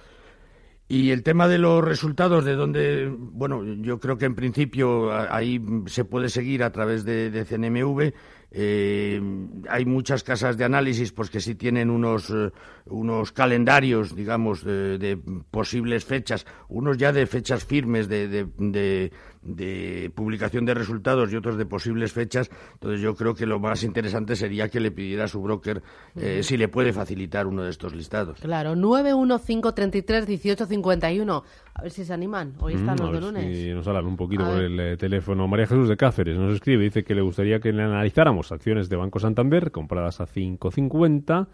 Y 0.87 1.13
el 1.13 1.23
tema 1.23 1.49
de 1.49 1.59
los 1.59 1.83
resultados, 1.83 2.45
de 2.45 2.57
donde, 2.57 3.11
bueno, 3.17 3.65
yo 3.65 3.99
creo 4.01 4.19
que 4.19 4.27
en 4.27 4.35
principio 4.35 5.13
ahí 5.13 5.61
se 5.87 6.05
puede 6.05 6.29
seguir 6.29 6.63
a 6.63 6.73
través 6.73 7.05
de, 7.05 7.31
de 7.31 7.45
CNMV. 7.47 8.13
Eh, 8.57 9.21
hay 9.69 9.85
muchas 9.85 10.23
casas 10.23 10.57
de 10.57 10.65
análisis 10.65 11.11
pues 11.11 11.29
que 11.29 11.41
sí 11.41 11.57
tienen 11.57 11.91
unos, 11.91 12.31
eh, 12.31 12.53
unos 12.87 13.33
calendarios, 13.33 14.15
digamos, 14.15 14.63
de, 14.63 15.19
posibles 15.51 16.05
fechas, 16.05 16.47
unos 16.69 16.97
ya 16.97 17.13
de 17.13 17.27
fechas 17.27 17.65
firmes 17.65 18.07
de, 18.07 18.29
de, 18.29 19.11
de, 19.43 20.13
publicación 20.15 20.65
de 20.67 20.75
resultados 20.75 21.33
y 21.33 21.37
otros 21.37 21.59
de 21.59 21.67
posibles 21.67 22.13
fechas. 22.13 22.49
Entonces 22.75 23.01
yo 23.01 23.17
creo 23.17 23.35
que 23.35 23.45
lo 23.45 23.59
más 23.59 23.83
interesante 23.83 24.37
sería 24.37 24.69
que 24.69 24.79
le 24.79 24.93
pidiera 24.93 25.25
a 25.25 25.29
su 25.29 25.43
broker 25.43 25.83
eh, 26.15 26.45
si 26.45 26.57
le 26.57 26.69
puede 26.69 26.93
facilitar 26.93 27.49
uno 27.49 27.65
de 27.65 27.71
estos 27.71 27.93
listados. 27.93 28.39
Claro, 28.39 28.77
915331851. 28.77 31.43
A 31.75 31.83
ver 31.83 31.91
si 31.91 32.05
se 32.05 32.15
animan. 32.15 32.55
Hoy 32.61 32.75
están 32.75 32.97
los 32.99 33.13
de 33.13 33.21
lunes. 33.21 33.57
Si 33.57 33.75
nos 33.75 33.87
hablan 33.89 34.07
un 34.07 34.17
poquito 34.17 34.45
por 34.45 34.61
el 34.61 34.97
teléfono. 34.97 35.49
María 35.49 35.67
Jesús 35.67 35.89
de 35.89 35.97
Cáceres 35.97 36.39
nos 36.39 36.55
escribe, 36.55 36.85
dice 36.85 37.03
que 37.03 37.15
le 37.15 37.23
gustaría 37.23 37.59
que 37.59 37.73
le 37.73 37.83
analizáramos 37.83 38.53
acciones 38.53 38.89
de 38.89 38.97
Banco 38.97 39.19
Santander 39.19 39.73
compradas 39.73 40.21
a 40.21 40.27
5.50 40.27 41.49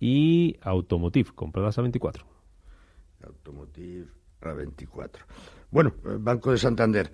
y 0.00 0.56
Automotive 0.62 1.30
compradas 1.34 1.78
a 1.78 1.82
24. 1.82 2.24
Automotive 3.22 4.06
a 4.40 4.52
24. 4.52 5.26
Bueno, 5.70 5.92
Banco 6.02 6.52
de 6.52 6.58
Santander. 6.58 7.12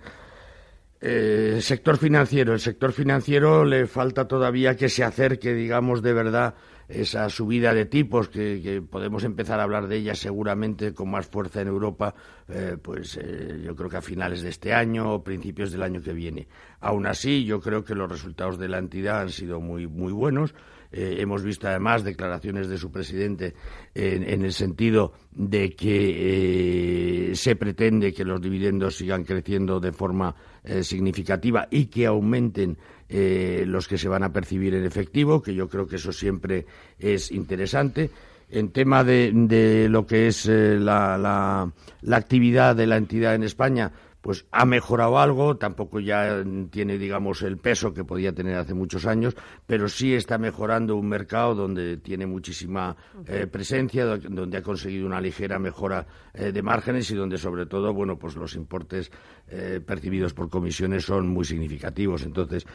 Eh, 1.01 1.59
sector 1.61 1.97
financiero. 1.97 2.53
El 2.53 2.61
sector 2.61 2.93
financiero 2.93 3.65
le 3.65 3.87
falta 3.87 4.25
todavía 4.25 4.77
que 4.77 4.87
se 4.87 5.03
acerque, 5.03 5.53
digamos, 5.53 6.01
de 6.01 6.13
verdad 6.13 6.55
esa 6.87 7.29
subida 7.29 7.73
de 7.73 7.85
tipos 7.85 8.29
que, 8.29 8.81
podemos 8.89 9.23
empezar 9.23 9.59
a 9.59 9.63
hablar 9.63 9.87
de 9.87 9.97
ella 9.97 10.15
seguramente 10.15 10.93
con 10.93 11.11
más 11.11 11.27
fuerza 11.27 11.61
en 11.61 11.67
Europa, 11.67 12.15
eh, 12.47 12.77
pues 12.81 13.19
eh, 13.21 13.61
yo 13.63 13.75
creo 13.75 13.89
que 13.89 13.97
a 13.97 14.01
finales 14.01 14.41
de 14.41 14.49
este 14.49 14.73
año 14.73 15.13
o 15.13 15.23
principios 15.23 15.71
del 15.71 15.83
año 15.83 16.01
que 16.01 16.13
viene. 16.13 16.47
Aún 16.79 17.05
así, 17.05 17.43
yo 17.43 17.59
creo 17.59 17.83
que 17.83 17.95
los 17.95 18.09
resultados 18.09 18.57
de 18.57 18.69
la 18.69 18.77
entidad 18.77 19.21
han 19.21 19.29
sido 19.29 19.59
muy, 19.59 19.87
muy 19.87 20.13
buenos. 20.13 20.55
Eh, 20.89 21.17
hemos 21.19 21.43
visto 21.43 21.67
además 21.67 22.05
declaraciones 22.05 22.69
de 22.69 22.77
su 22.77 22.89
presidente 22.89 23.53
en, 23.93 24.45
el 24.45 24.53
sentido 24.53 25.11
de 25.31 25.75
que 25.75 27.33
se 27.35 27.57
pretende 27.57 28.13
que 28.13 28.23
los 28.23 28.39
dividendos 28.39 28.95
sigan 28.95 29.25
creciendo 29.25 29.81
de 29.81 29.91
forma 29.91 30.33
significativa 30.81 31.67
y 31.69 31.87
que 31.87 32.05
aumenten 32.05 32.77
eh, 33.09 33.63
los 33.65 33.87
que 33.87 33.97
se 33.97 34.09
van 34.09 34.23
a 34.23 34.33
percibir 34.33 34.73
en 34.75 34.85
efectivo, 34.85 35.41
que 35.41 35.53
yo 35.55 35.69
creo 35.69 35.87
que 35.87 35.95
eso 35.95 36.11
siempre 36.11 36.65
es 36.99 37.31
interesante. 37.31 38.09
En 38.49 38.69
tema 38.71 39.03
de, 39.03 39.87
lo 39.89 40.05
que 40.05 40.27
es 40.27 40.45
eh, 40.45 40.77
la, 40.79 41.71
actividad 42.11 42.75
de 42.75 42.87
la 42.87 42.97
entidad 42.97 43.35
en 43.35 43.43
España, 43.43 43.91
pues 44.21 44.45
ha 44.51 44.65
mejorado 44.65 45.19
algo, 45.19 45.57
tampoco 45.57 45.99
ya 45.99 46.43
tiene, 46.69 46.97
digamos, 46.97 47.41
el 47.43 47.57
peso 47.57 47.93
que 47.93 48.03
podía 48.03 48.33
tener 48.33 48.55
hace 48.55 48.73
muchos 48.73 49.05
años, 49.05 49.35
pero 49.65 49.87
sí 49.87 50.13
está 50.13 50.37
mejorando 50.37 50.95
un 50.95 51.07
mercado 51.07 51.55
donde 51.55 51.97
tiene 51.97 52.25
muchísima 52.25 52.95
eh, 53.25 53.47
presencia, 53.47 54.05
donde 54.05 54.57
ha 54.57 54.61
conseguido 54.61 55.05
una 55.05 55.21
ligera 55.21 55.59
mejora 55.59 56.05
eh, 56.33 56.51
de 56.51 56.61
márgenes 56.61 57.09
y 57.11 57.15
donde, 57.15 57.37
sobre 57.37 57.67
todo, 57.67 57.93
bueno, 57.93 58.17
pues 58.17 58.35
los 58.35 58.55
importes 58.55 59.11
eh, 59.47 59.79
percibidos 59.85 60.33
por 60.33 60.49
comisiones 60.49 61.05
son 61.05 61.27
muy 61.27 61.45
significativos. 61.45 62.23
Entonces, 62.23 62.65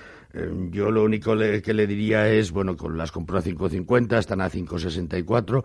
yo 0.70 0.90
lo 0.90 1.04
único 1.04 1.36
que 1.36 1.74
le 1.74 1.86
diría 1.86 2.26
es, 2.30 2.52
bueno, 2.52 2.74
con 2.74 2.96
las 2.96 3.12
compró 3.12 3.36
a 3.36 3.42
5.50, 3.42 4.18
están 4.18 4.40
a 4.40 4.48
5.64 4.48 5.62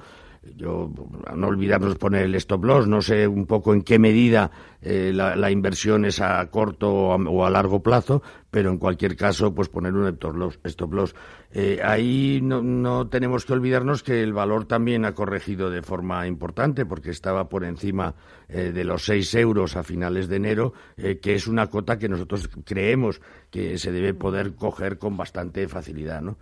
yo 0.55 0.91
no 1.35 1.47
olvidamos 1.47 1.95
poner 1.95 2.23
el 2.23 2.35
stop 2.35 2.63
loss, 2.63 2.87
no 2.87 3.01
sé 3.01 3.27
un 3.27 3.45
poco 3.45 3.73
en 3.73 3.81
qué 3.81 3.99
medida 3.99 4.51
eh, 4.81 5.11
la, 5.13 5.51
inversión 5.51 6.05
es 6.05 6.21
a 6.21 6.45
corto 6.49 6.91
o 6.91 7.45
a, 7.45 7.49
largo 7.49 7.81
plazo, 7.81 8.21
pero 8.51 8.69
en 8.69 8.77
cualquier 8.77 9.15
caso, 9.15 9.53
pues 9.53 9.69
poner 9.69 9.93
un 9.93 10.07
stop 10.07 10.93
loss. 10.93 11.15
Eh, 11.51 11.79
ahí 11.83 12.39
no, 12.41 13.07
tenemos 13.07 13.45
que 13.45 13.53
olvidarnos 13.53 14.03
que 14.03 14.21
el 14.21 14.33
valor 14.33 14.65
también 14.65 15.05
ha 15.05 15.13
corregido 15.13 15.69
de 15.69 15.81
forma 15.81 16.27
importante, 16.27 16.85
porque 16.85 17.09
estaba 17.09 17.49
por 17.49 17.63
encima 17.65 18.15
eh, 18.47 18.71
de 18.71 18.83
los 18.83 19.05
6 19.05 19.35
euros 19.35 19.75
a 19.75 19.83
finales 19.83 20.27
de 20.27 20.35
enero, 20.35 20.73
que 20.95 21.35
es 21.35 21.47
una 21.47 21.67
cota 21.67 21.97
que 21.97 22.09
nosotros 22.09 22.49
creemos 22.63 23.21
que 23.49 23.77
se 23.77 23.91
debe 23.91 24.13
poder 24.13 24.55
coger 24.55 24.97
con 24.97 25.17
bastante 25.17 25.67
facilidad, 25.67 26.21
¿no? 26.21 26.37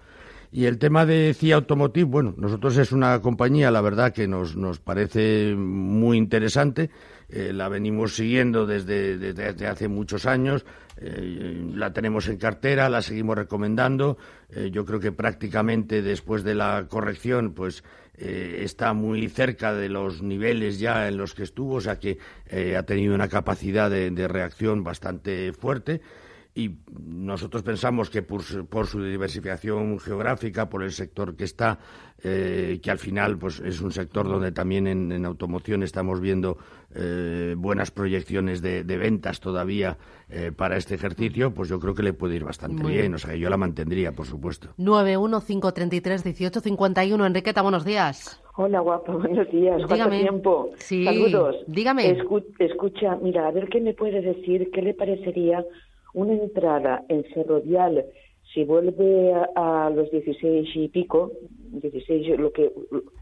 Y 0.51 0.65
el 0.65 0.77
tema 0.77 1.05
de 1.05 1.33
CIA 1.33 1.55
Automotive, 1.55 2.05
bueno, 2.05 2.33
nosotros 2.37 2.77
es 2.77 2.91
una 2.91 3.21
compañía, 3.21 3.71
la 3.71 3.81
verdad, 3.81 4.13
que 4.13 4.27
nos, 4.27 4.55
nos 4.55 4.79
parece 4.79 5.55
muy 5.55 6.17
interesante. 6.17 6.89
Eh, 7.27 7.51
la 7.53 7.69
venimos 7.69 8.15
siguiendo 8.15 8.65
desde, 8.65 9.17
desde, 9.17 9.67
hace 9.67 9.87
muchos 9.87 10.25
años. 10.25 10.65
Eh, 10.97 11.71
la 11.73 11.91
tenemos 11.91 12.27
en 12.27 12.37
cartera, 12.37 12.89
la 12.89 13.01
seguimos 13.01 13.35
recomendando. 13.35 14.17
Eh, 14.49 14.69
yo 14.71 14.85
creo 14.85 14.99
que 14.99 15.11
prácticamente 15.11 16.01
después 16.01 16.43
de 16.43 16.55
la 16.55 16.85
corrección, 16.87 17.53
pues 17.53 17.83
está 18.17 18.93
muy 18.93 19.27
cerca 19.27 19.73
de 19.73 19.89
los 19.89 20.21
niveles 20.21 20.79
ya 20.79 21.09
en 21.09 21.17
los 21.17 21.35
que 21.35 21.43
estuvo, 21.43 21.75
o 21.75 21.81
sea 21.81 21.99
que 21.99 22.17
ha 22.77 22.83
tenido 22.83 23.13
una 23.13 23.27
capacidad 23.27 23.91
de 23.91 24.27
reacción 24.29 24.85
bastante 24.85 25.51
fuerte 25.51 25.99
y 26.57 26.71
nosotros 27.05 27.63
pensamos 27.63 28.09
que 28.09 28.23
por 28.23 28.41
su, 28.41 29.03
diversificación 29.03 29.99
geográfica, 29.99 30.69
por 30.69 30.83
el 30.83 30.93
sector 30.93 31.35
que 31.35 31.43
está, 31.43 31.79
eh, 32.23 32.79
que 32.81 32.89
al 32.89 32.97
final 32.97 33.37
pues 33.37 33.59
es 33.59 33.81
un 33.81 33.91
sector 33.91 34.25
donde 34.25 34.53
también 34.53 34.87
en, 34.87 35.25
automoción 35.25 35.83
estamos 35.83 36.21
viendo 36.21 36.57
eh, 36.95 37.55
buenas 37.57 37.91
proyecciones 37.91 38.61
de, 38.61 38.83
ventas 38.83 39.41
todavía 39.41 39.97
eh, 40.29 40.53
para 40.55 40.77
este 40.77 40.95
ejercicio, 40.95 41.53
pues 41.53 41.67
yo 41.67 41.81
creo 41.81 41.93
que 41.93 42.03
le 42.03 42.13
puede 42.13 42.37
ir 42.37 42.45
bastante 42.45 42.87
bien. 42.87 43.13
O 43.13 43.17
sea, 43.17 43.35
yo 43.35 43.49
la 43.49 43.57
mantendría, 43.57 44.13
por 44.13 44.25
supuesto. 44.25 44.69
915331851. 44.77 47.25
Enriqueta, 47.25 47.61
buenos 47.61 47.83
días. 47.83 48.41
Hola, 48.55 48.79
guapa, 48.79 49.11
buenos 49.11 49.51
días. 49.51 49.81
¿Cuánto 49.85 50.09
tiempo? 50.09 50.69
Sí. 50.77 51.03
Saludos. 51.03 51.57
Dígame. 51.67 52.17
escucha, 52.59 53.17
mira, 53.21 53.45
a 53.45 53.51
ver 53.51 53.67
qué 53.67 53.81
me 53.81 53.93
puede 53.93 54.21
decir, 54.21 54.69
qué 54.71 54.81
le 54.81 54.93
parecería 54.93 55.65
una 56.15 56.33
entrada 56.33 57.03
en 57.09 57.23
Ferrovial, 57.25 58.05
si 58.53 58.63
vuelve 58.63 59.33
a, 59.55 59.91
los 59.93 60.09
16 60.09 60.69
y 60.75 60.87
pico, 60.87 61.31
16, 61.71 62.39
lo 62.39 62.51
que, 62.51 62.71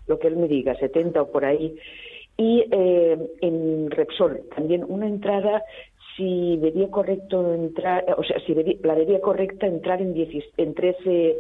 lo 0.07 0.19
que 0.19 0.27
él 0.27 0.38
me 0.38 0.47
diga, 0.47 0.75
70 0.75 1.21
o 1.21 1.31
por 1.31 1.43
ahí, 1.43 1.75
y 2.38 2.63
eh, 2.71 3.17
en 3.41 3.91
Repsol 3.91 4.41
también 4.55 4.85
una 4.88 5.07
entrada 5.07 5.63
si 6.15 6.57
vería 6.57 6.89
correcto 6.89 7.53
entrar, 7.53 8.05
o 8.17 8.23
sea, 8.23 8.39
si 8.45 8.53
la 8.83 8.95
vería 8.95 9.19
correcta 9.19 9.67
entrar 9.67 10.01
en, 10.01 10.15
en 10.57 10.73
13 10.73 11.38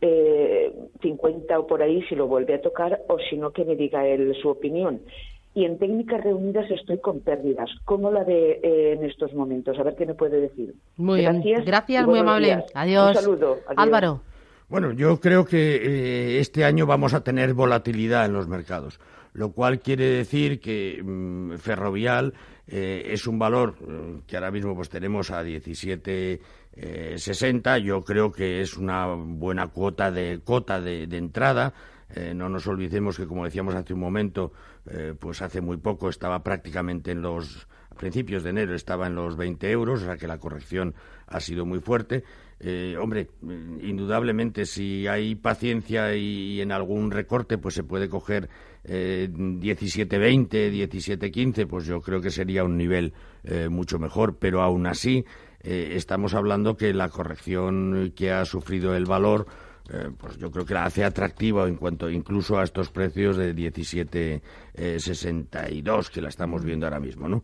eh, 0.00 0.72
50 1.02 1.58
o 1.58 1.66
por 1.66 1.82
ahí 1.82 2.02
si 2.02 2.14
lo 2.14 2.26
vuelve 2.26 2.54
a 2.54 2.60
tocar 2.60 3.02
o 3.08 3.18
si 3.18 3.36
no 3.36 3.52
que 3.52 3.64
me 3.64 3.74
diga 3.74 4.06
él 4.06 4.34
su 4.40 4.48
opinión 4.48 5.00
y 5.54 5.64
en 5.64 5.78
técnicas 5.78 6.22
reunidas 6.22 6.70
estoy 6.70 6.98
con 6.98 7.20
pérdidas. 7.20 7.70
¿Cómo 7.84 8.10
la 8.10 8.24
ve 8.24 8.60
eh, 8.62 8.96
en 8.98 9.04
estos 9.04 9.32
momentos? 9.34 9.78
A 9.78 9.84
ver 9.84 9.94
qué 9.94 10.04
me 10.04 10.14
puede 10.14 10.40
decir. 10.40 10.74
Muy 10.96 11.22
Gracias, 11.22 11.44
bien. 11.44 11.64
Gracias, 11.64 12.04
muy 12.06 12.18
amable. 12.18 12.64
Adiós. 12.74 13.16
Un 13.16 13.22
saludo. 13.22 13.60
Álvaro. 13.76 14.20
Bueno, 14.68 14.90
yo 14.92 15.20
creo 15.20 15.44
que 15.44 15.76
eh, 15.76 16.40
este 16.40 16.64
año 16.64 16.86
vamos 16.86 17.14
a 17.14 17.22
tener 17.22 17.54
volatilidad 17.54 18.26
en 18.26 18.32
los 18.32 18.48
mercados, 18.48 18.98
lo 19.32 19.52
cual 19.52 19.78
quiere 19.78 20.06
decir 20.06 20.58
que 20.58 21.00
mm, 21.04 21.58
Ferrovial 21.58 22.34
eh, 22.66 23.10
es 23.10 23.28
un 23.28 23.38
valor 23.38 23.76
que 24.26 24.36
ahora 24.36 24.50
mismo 24.50 24.74
pues 24.74 24.88
tenemos 24.88 25.30
a 25.30 25.44
17.60. 25.44 27.78
yo 27.82 28.02
creo 28.02 28.32
que 28.32 28.62
es 28.62 28.76
una 28.76 29.14
buena 29.14 29.68
cuota 29.68 30.10
de 30.10 30.40
cota 30.42 30.80
de 30.80 31.04
entrada 31.16 31.72
eh, 32.16 32.34
no 32.34 32.48
nos 32.48 32.66
olvidemos 32.66 33.16
que, 33.16 33.26
como 33.26 33.44
decíamos 33.44 33.74
hace 33.74 33.94
un 33.94 34.00
momento, 34.00 34.52
eh, 34.90 35.14
pues 35.18 35.40
hace 35.40 35.60
muy 35.60 35.78
poco 35.78 36.10
estaba 36.10 36.42
prácticamente 36.42 37.10
en 37.10 37.22
los 37.22 37.66
a 37.90 37.94
principios 37.94 38.42
de 38.42 38.50
enero 38.50 38.74
estaba 38.74 39.06
en 39.06 39.14
los 39.14 39.36
20 39.36 39.70
euros, 39.70 40.02
o 40.02 40.04
sea 40.06 40.16
que 40.16 40.26
la 40.26 40.38
corrección 40.38 40.94
ha 41.26 41.40
sido 41.40 41.64
muy 41.64 41.80
fuerte. 41.80 42.24
Eh, 42.60 42.96
hombre, 43.00 43.30
indudablemente 43.42 44.66
si 44.66 45.06
hay 45.06 45.36
paciencia 45.36 46.14
y, 46.16 46.60
en 46.60 46.72
algún 46.72 47.10
recorte 47.10 47.56
pues 47.56 47.74
se 47.74 47.84
puede 47.84 48.08
coger 48.08 48.48
eh, 48.84 49.28
17.20, 49.30 50.72
17.15, 50.72 51.66
pues 51.66 51.86
yo 51.86 52.00
creo 52.00 52.20
que 52.20 52.30
sería 52.30 52.64
un 52.64 52.76
nivel 52.76 53.14
mucho 53.68 53.98
mejor, 53.98 54.38
pero 54.38 54.62
aún 54.62 54.86
así 54.86 55.24
estamos 55.60 56.32
hablando 56.32 56.76
que 56.76 56.94
la 56.94 57.10
corrección 57.10 58.12
que 58.16 58.32
ha 58.32 58.44
sufrido 58.46 58.96
el 58.96 59.04
valor 59.04 59.46
eh, 59.92 60.10
pues 60.16 60.38
yo 60.38 60.50
creo 60.50 60.64
que 60.64 60.72
la 60.72 60.86
hace 60.86 61.04
atractiva 61.04 61.68
en 61.68 61.76
cuanto 61.76 62.08
incluso 62.08 62.58
a 62.58 62.64
estos 62.64 62.88
precios 62.90 63.36
de 63.36 63.54
17.62 63.54 66.08
que 66.08 66.22
la 66.22 66.30
estamos 66.30 66.64
viendo 66.64 66.86
ahora 66.86 67.00
mismo, 67.00 67.28
¿no? 67.28 67.42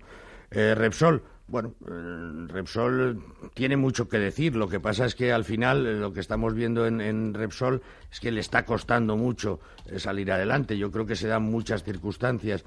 Eh, 0.50 0.74
Repsol, 0.74 1.22
bueno, 1.46 1.74
eh, 1.86 2.46
Repsol 2.48 3.22
tiene 3.52 3.76
mucho 3.76 4.08
que 4.08 4.18
decir. 4.18 4.56
Lo 4.56 4.68
que 4.68 4.80
pasa 4.80 5.04
es 5.04 5.14
que 5.14 5.32
al 5.32 5.44
final 5.44 6.00
lo 6.00 6.14
que 6.14 6.20
estamos 6.20 6.54
viendo 6.54 6.86
en, 6.86 7.34
Repsol 7.34 7.82
es 8.10 8.20
que 8.20 8.32
le 8.32 8.40
está 8.40 8.64
costando 8.64 9.18
mucho 9.18 9.60
salir 9.98 10.32
adelante. 10.32 10.78
Yo 10.78 10.90
creo 10.90 11.04
que 11.04 11.16
se 11.16 11.28
dan 11.28 11.42
muchas 11.42 11.84
circunstancias 11.84 12.64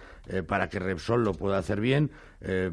para 0.47 0.69
que 0.69 0.77
Repsol 0.79 1.23
lo 1.23 1.33
pueda 1.33 1.57
hacer 1.57 1.81
bien. 1.81 2.11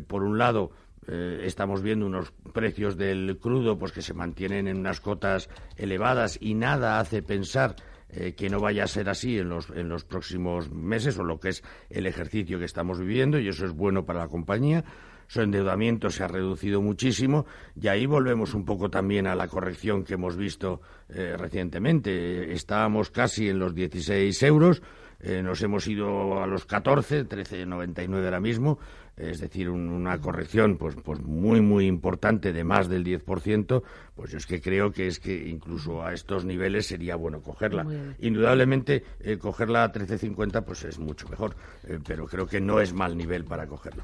por 0.07 0.23
un 0.23 0.37
lado, 0.39 0.71
eh, 1.07 1.43
estamos 1.45 1.83
viendo 1.83 2.07
unos 2.07 2.33
precios 2.53 2.97
del 2.97 3.39
crudo 3.39 3.79
pues 3.79 3.93
que 3.93 4.03
se 4.03 4.15
mantienen 4.15 4.69
en 4.69 4.79
unas 4.79 5.01
cotas 5.01 5.49
elevadas 5.77 6.39
y 6.41 6.55
nada 6.55 7.01
hace 7.01 7.23
pensar 7.23 7.77
eh, 8.13 8.35
que 8.35 8.51
no 8.51 8.59
vaya 8.59 8.85
a 8.85 8.89
ser 8.89 9.09
así 9.09 9.39
en 9.39 9.49
los, 9.49 9.71
en 9.71 9.89
los 9.89 10.05
próximos 10.05 10.71
meses 10.71 11.17
o 11.19 11.23
lo 11.23 11.39
que 11.39 11.51
es 11.51 11.63
el 11.91 12.07
ejercicio 12.07 12.59
que 12.59 12.65
estamos 12.65 12.99
viviendo 12.99 13.39
y 13.39 13.49
eso 13.49 13.65
es 13.65 13.73
bueno 13.73 14.05
para 14.05 14.21
la 14.21 14.29
compañía. 14.29 14.85
Su 15.29 15.43
endeudamiento 15.43 16.11
se 16.11 16.25
ha 16.25 16.29
reducido 16.29 16.83
muchísimo 16.83 17.47
y 17.81 17.87
ahí 17.87 18.07
volvemos 18.07 18.53
un 18.55 18.65
poco 18.65 18.91
también 18.91 19.29
a 19.29 19.37
la 19.37 19.47
corrección 19.47 20.03
que 20.03 20.15
hemos 20.15 20.37
visto 20.37 20.81
eh, 21.09 21.37
recientemente. 21.39 22.53
Estábamos 22.53 23.11
casi 23.11 23.49
en 23.49 23.61
los 23.61 23.77
16 23.77 24.43
euros 24.43 24.83
eh, 25.23 25.43
nos 25.43 25.63
hemos 25.63 25.87
ido 25.87 26.43
a 26.43 26.47
los 26.47 26.65
14, 26.65 27.27
13,99 27.27 28.25
ahora 28.25 28.41
mismo, 28.41 28.79
es 29.21 29.41
decir, 29.41 29.69
una 29.69 30.19
corrección 30.19 30.79
pues, 30.79 30.97
pues 30.97 31.21
muy, 31.21 31.61
muy 31.61 31.87
importante 31.87 32.53
de 32.53 32.65
más 32.65 32.89
del 32.89 33.05
10%, 33.05 33.83
pues 34.15 34.31
yo 34.31 34.39
es 34.39 34.47
que 34.47 34.61
creo 34.61 34.93
que 34.93 35.07
es 35.07 35.21
que 35.21 35.49
incluso 35.49 36.03
a 36.03 36.13
estos 36.13 36.45
niveles 36.45 36.87
sería 36.87 37.17
bueno 37.17 37.43
cogerla. 37.43 37.87
Indudablemente, 38.21 39.05
eh, 39.21 39.37
cogerla 39.39 39.85
a 39.85 39.93
13,50 39.93 40.65
pues 40.65 40.85
es 40.85 40.99
mucho 40.99 41.29
mejor, 41.29 41.55
eh, 41.87 41.99
pero 42.07 42.27
creo 42.27 42.47
que 42.47 42.61
no 42.61 42.81
es 42.81 42.95
mal 42.95 43.17
nivel 43.17 43.45
para 43.45 43.67
cogerla. 43.67 44.03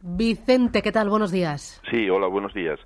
Vicente, 0.00 0.82
¿qué 0.82 0.92
tal? 0.92 1.08
Buenos 1.08 1.30
días. 1.30 1.80
Sí, 1.90 2.08
hola, 2.10 2.26
buenos 2.26 2.52
días. 2.52 2.78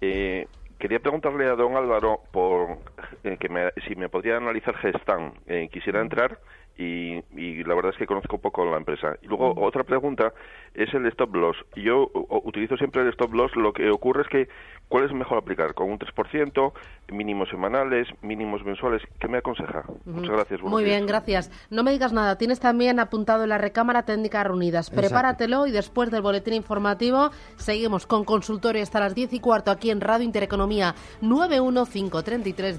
Eh, 0.00 0.46
quería 0.78 0.98
preguntarle 0.98 1.46
a 1.46 1.54
don 1.54 1.76
Álvaro 1.76 2.20
por 2.30 2.78
que 3.22 3.70
si 3.86 3.94
me 3.96 4.08
podría 4.08 4.36
analizar 4.36 4.76
Gestan. 4.76 5.32
quisiera 5.70 6.00
entrar 6.00 6.38
y, 6.78 7.64
la 7.64 7.74
verdad 7.74 7.92
es 7.92 7.98
que 7.98 8.06
conozco 8.06 8.38
poco 8.38 8.64
la 8.64 8.76
empresa. 8.76 9.16
Y 9.20 9.26
luego 9.26 9.52
otra 9.56 9.82
pregunta 9.82 10.32
es 10.74 10.94
el 10.94 11.06
stop 11.06 11.34
loss. 11.34 11.56
Yo 11.74 12.08
utilizo 12.44 12.76
siempre 12.76 13.02
el 13.02 13.08
stop 13.08 13.34
loss. 13.34 13.54
Lo 13.56 13.72
que 13.72 13.90
ocurre 13.90 14.22
es 14.22 14.28
que, 14.28 14.48
¿cuál 14.88 15.04
es 15.04 15.12
mejor 15.12 15.38
aplicar? 15.38 15.74
¿Con 15.74 15.90
un 15.90 15.98
3%? 15.98 16.72
¿Mínimos 17.10 17.48
semanales? 17.48 18.06
¿Mínimos 18.22 18.64
mensuales? 18.64 19.02
¿Qué 19.18 19.26
me 19.26 19.38
aconseja? 19.38 19.82
Muchas 20.04 20.30
gracias. 20.30 20.62
Muy 20.62 20.84
bien, 20.84 21.06
gracias. 21.06 21.50
No 21.68 21.82
me 21.82 21.90
digas 21.90 22.12
nada. 22.12 22.38
Tienes 22.38 22.60
también 22.60 23.00
apuntado 23.00 23.42
en 23.42 23.48
la 23.48 23.58
recámara 23.58 24.04
técnicas 24.04 24.46
reunidas. 24.46 24.90
Prepáratelo 24.90 25.66
y 25.66 25.72
después 25.72 26.12
del 26.12 26.22
boletín 26.22 26.54
informativo 26.54 27.30
seguimos 27.56 28.06
con 28.06 28.24
consultorio 28.24 28.84
hasta 28.84 29.00
las 29.00 29.16
10 29.16 29.32
y 29.32 29.40
cuarto 29.40 29.72
aquí 29.72 29.90
en 29.90 30.00
Radio 30.00 30.24
Intereconomía 30.24 30.94
91533 31.22 32.78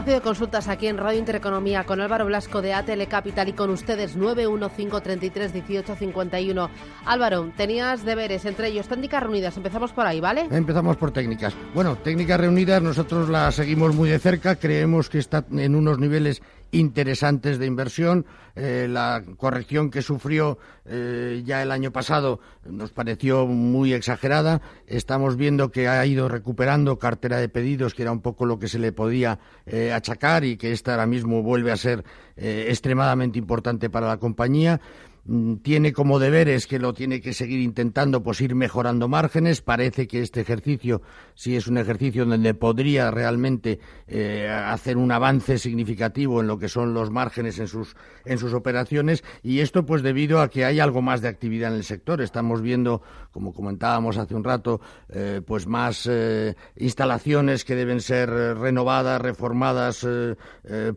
Espacio 0.00 0.14
de 0.14 0.22
consultas 0.22 0.68
aquí 0.68 0.86
en 0.86 0.96
Radio 0.96 1.18
Intereconomía 1.18 1.84
con 1.84 2.00
Álvaro 2.00 2.24
Blasco 2.24 2.62
de 2.62 2.72
ATL 2.72 3.02
Capital 3.06 3.50
y 3.50 3.52
con 3.52 3.68
ustedes 3.68 4.16
915331851. 4.16 6.70
Álvaro, 7.04 7.52
tenías 7.54 8.02
deberes, 8.02 8.46
entre 8.46 8.68
ellos 8.68 8.88
técnicas 8.88 9.22
reunidas. 9.22 9.58
Empezamos 9.58 9.92
por 9.92 10.06
ahí, 10.06 10.18
¿vale? 10.18 10.48
Empezamos 10.50 10.96
por 10.96 11.10
técnicas. 11.10 11.54
Bueno, 11.74 11.96
técnicas 11.96 12.40
reunidas 12.40 12.80
nosotros 12.80 13.28
las 13.28 13.56
seguimos 13.56 13.94
muy 13.94 14.08
de 14.08 14.18
cerca. 14.18 14.56
Creemos 14.56 15.10
que 15.10 15.18
está 15.18 15.44
en 15.50 15.74
unos 15.74 15.98
niveles 15.98 16.40
interesantes 16.72 17.58
de 17.58 17.66
inversión. 17.66 18.26
Eh, 18.56 18.88
la 18.90 19.22
corrección 19.36 19.90
que 19.90 20.02
sufrió 20.02 20.58
eh, 20.84 21.42
ya 21.44 21.62
el 21.62 21.70
año 21.70 21.92
pasado 21.92 22.40
nos 22.64 22.90
pareció 22.90 23.46
muy 23.46 23.92
exagerada. 23.92 24.60
Estamos 24.86 25.36
viendo 25.36 25.70
que 25.70 25.88
ha 25.88 26.04
ido 26.04 26.28
recuperando 26.28 26.98
cartera 26.98 27.38
de 27.38 27.48
pedidos, 27.48 27.94
que 27.94 28.02
era 28.02 28.12
un 28.12 28.20
poco 28.20 28.46
lo 28.46 28.58
que 28.58 28.68
se 28.68 28.78
le 28.78 28.92
podía 28.92 29.38
eh, 29.66 29.92
achacar 29.92 30.44
y 30.44 30.56
que 30.56 30.72
esta 30.72 30.92
ahora 30.92 31.06
mismo 31.06 31.42
vuelve 31.42 31.72
a 31.72 31.76
ser 31.76 32.04
extremadamente 32.42 33.38
importante 33.38 33.90
para 33.90 34.08
la 34.08 34.16
compañía. 34.16 34.80
Mm, 35.24 35.56
tiene 35.56 35.92
como 35.92 36.18
deberes 36.18 36.66
que 36.66 36.78
lo 36.78 36.94
tiene 36.94 37.20
que 37.20 37.34
seguir 37.34 37.60
intentando, 37.60 38.22
pues 38.22 38.40
ir 38.40 38.54
mejorando 38.54 39.08
márgenes. 39.08 39.60
Parece 39.60 40.06
que 40.06 40.22
este 40.22 40.40
ejercicio 40.40 41.02
sí 41.34 41.56
es 41.56 41.66
un 41.66 41.78
ejercicio 41.78 42.24
donde 42.24 42.54
podría 42.54 43.10
realmente 43.10 43.80
eh, 44.08 44.48
hacer 44.48 44.96
un 44.96 45.12
avance 45.12 45.58
significativo 45.58 46.40
en 46.40 46.46
lo 46.46 46.58
que 46.58 46.68
son 46.68 46.94
los 46.94 47.10
márgenes 47.10 47.58
en 47.58 47.68
sus, 47.68 47.96
en 48.24 48.38
sus 48.38 48.54
operaciones. 48.54 49.22
Y 49.42 49.60
esto, 49.60 49.84
pues, 49.84 50.02
debido 50.02 50.40
a 50.40 50.48
que 50.48 50.64
hay 50.64 50.80
algo 50.80 51.02
más 51.02 51.20
de 51.20 51.28
actividad 51.28 51.70
en 51.72 51.78
el 51.78 51.84
sector. 51.84 52.22
Estamos 52.22 52.62
viendo, 52.62 53.02
como 53.30 53.52
comentábamos 53.52 54.16
hace 54.16 54.34
un 54.34 54.44
rato, 54.44 54.80
eh, 55.10 55.42
pues 55.46 55.66
más 55.66 56.08
eh, 56.10 56.56
instalaciones 56.76 57.64
que 57.64 57.74
deben 57.74 58.00
ser 58.00 58.30
renovadas, 58.30 59.20
reformadas, 59.20 60.06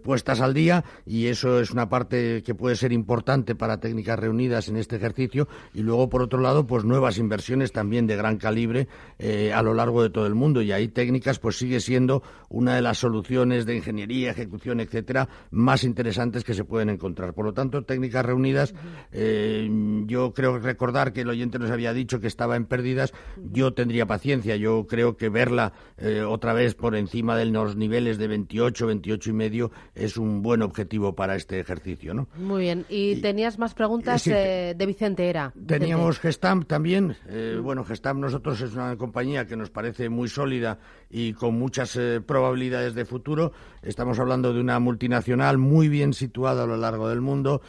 puestas 0.04 0.42
al 0.42 0.54
día. 0.54 0.84
Y 1.06 1.28
eso 1.28 1.60
es 1.60 1.72
una 1.72 1.90
parte 1.90 2.42
que 2.44 2.56
puede 2.56 2.76
ser 2.76 2.92
importante 2.92 3.56
para 3.56 3.80
técnicas 3.80 4.13
reunidas 4.20 4.68
en 4.68 4.78
este 4.78 4.96
ejercicio 4.96 5.48
y 5.74 5.82
luego, 5.82 6.10
por 6.10 6.22
otro 6.22 6.40
lado, 6.40 6.68
pues 6.68 6.84
nuevas 6.86 7.18
inversiones 7.18 7.72
también 7.72 8.08
de 8.08 8.16
gran 8.16 8.38
calibre 8.38 8.88
eh, 9.20 9.54
a 9.54 9.62
lo 9.62 9.74
largo 9.74 10.04
de 10.04 10.10
todo 10.10 10.26
el 10.26 10.36
mundo. 10.36 10.62
Y 10.62 10.72
ahí 10.72 10.88
técnicas 10.88 11.40
pues 11.40 11.58
sigue 11.58 11.80
siendo 11.80 12.24
una 12.50 12.76
de 12.76 12.82
las 12.82 12.98
soluciones 12.98 13.66
de 13.66 13.76
ingeniería, 13.76 14.32
ejecución, 14.32 14.80
etcétera, 14.80 15.28
más 15.52 15.84
interesantes 15.84 16.44
que 16.44 16.54
se 16.54 16.64
pueden 16.64 16.90
encontrar. 16.90 17.34
Por 17.34 17.46
lo 17.46 17.54
tanto, 17.54 17.84
técnicas 17.84 18.26
reunidas, 18.26 18.74
eh, 19.12 19.70
yo 20.06 20.34
creo 20.34 20.60
recordar 20.60 21.14
que 21.14 21.22
el 21.22 21.30
oyente 21.30 21.60
nos 21.60 21.72
había 21.72 21.94
dicho 21.94 22.20
que 22.20 22.28
estaba 22.28 22.56
en 22.56 22.66
pérdidas. 22.66 23.14
Yo 23.38 23.74
tendría 23.74 24.06
paciencia. 24.06 24.56
Yo 24.56 24.86
creo 24.88 25.18
que 25.18 25.30
verla 25.30 25.74
eh, 25.98 26.22
otra 26.22 26.54
vez 26.54 26.76
por 26.76 26.96
encima 26.96 27.36
de 27.38 27.46
los 27.46 27.76
niveles 27.76 28.18
de 28.18 28.28
28, 28.28 28.88
28 28.88 29.30
y 29.30 29.34
medio 29.34 29.72
es 29.96 30.18
un 30.18 30.42
buen 30.42 30.62
objetivo 30.62 31.16
para 31.16 31.36
este 31.36 31.60
ejercicio, 31.60 32.14
¿no? 32.14 32.28
Muy 32.38 32.62
bien. 32.62 32.86
¿Y, 32.90 33.18
tenías 33.18 33.60
más 33.60 33.74
preguntas? 33.74 34.03
Eh, 34.26 34.74
de 34.76 34.86
Vicente 34.86 35.30
era. 35.30 35.54
Teníamos 35.66 36.20
Gestamp 36.20 36.68
también. 36.68 37.16
Eh, 37.28 37.60
bueno, 37.62 37.84
Gestamp 37.84 38.20
nosotros 38.20 38.62
es 38.62 38.74
una 38.74 38.96
compañía 38.98 39.46
que 39.46 39.56
nos 39.56 39.70
parece 39.70 40.10
muy 40.10 40.28
sólida 40.28 40.78
y 41.14 41.34
con 41.34 41.54
muchas 41.54 41.96
eh, 41.96 42.20
probabilidades 42.20 42.96
de 42.96 43.06
futuro. 43.06 43.54
Estamos 43.84 44.18
hablando 44.20 44.52
de 44.52 44.60
una 44.60 44.80
multinacional 44.80 45.60
muy 45.60 45.88
bien 45.88 46.14
situada 46.14 46.64
a 46.64 46.68
lo 46.68 46.76
largo 46.76 47.08
del 47.08 47.22
mundo. 47.22 47.62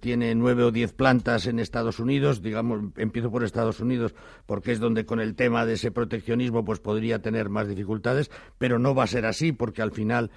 tiene 0.00 0.34
nueve 0.36 0.62
o 0.62 0.70
diez 0.70 0.92
plantas 0.92 1.46
en 1.46 1.58
Estados 1.58 1.98
Unidos. 1.98 2.42
Digamos, 2.42 2.92
empiezo 2.96 3.30
por 3.30 3.42
Estados 3.42 3.80
Unidos 3.80 4.14
porque 4.46 4.70
es 4.70 4.78
donde 4.78 5.04
con 5.04 5.20
el 5.20 5.34
tema 5.34 5.66
de 5.66 5.72
ese 5.72 5.90
proteccionismo 5.90 6.64
pues 6.64 6.78
podría 6.78 7.20
tener 7.20 7.48
más 7.48 7.66
dificultades, 7.66 8.30
pero 8.58 8.78
no 8.78 8.94
va 8.94 9.04
a 9.04 9.08
ser 9.08 9.26
así 9.26 9.50
porque 9.50 9.82
al 9.82 9.90
final 9.90 10.30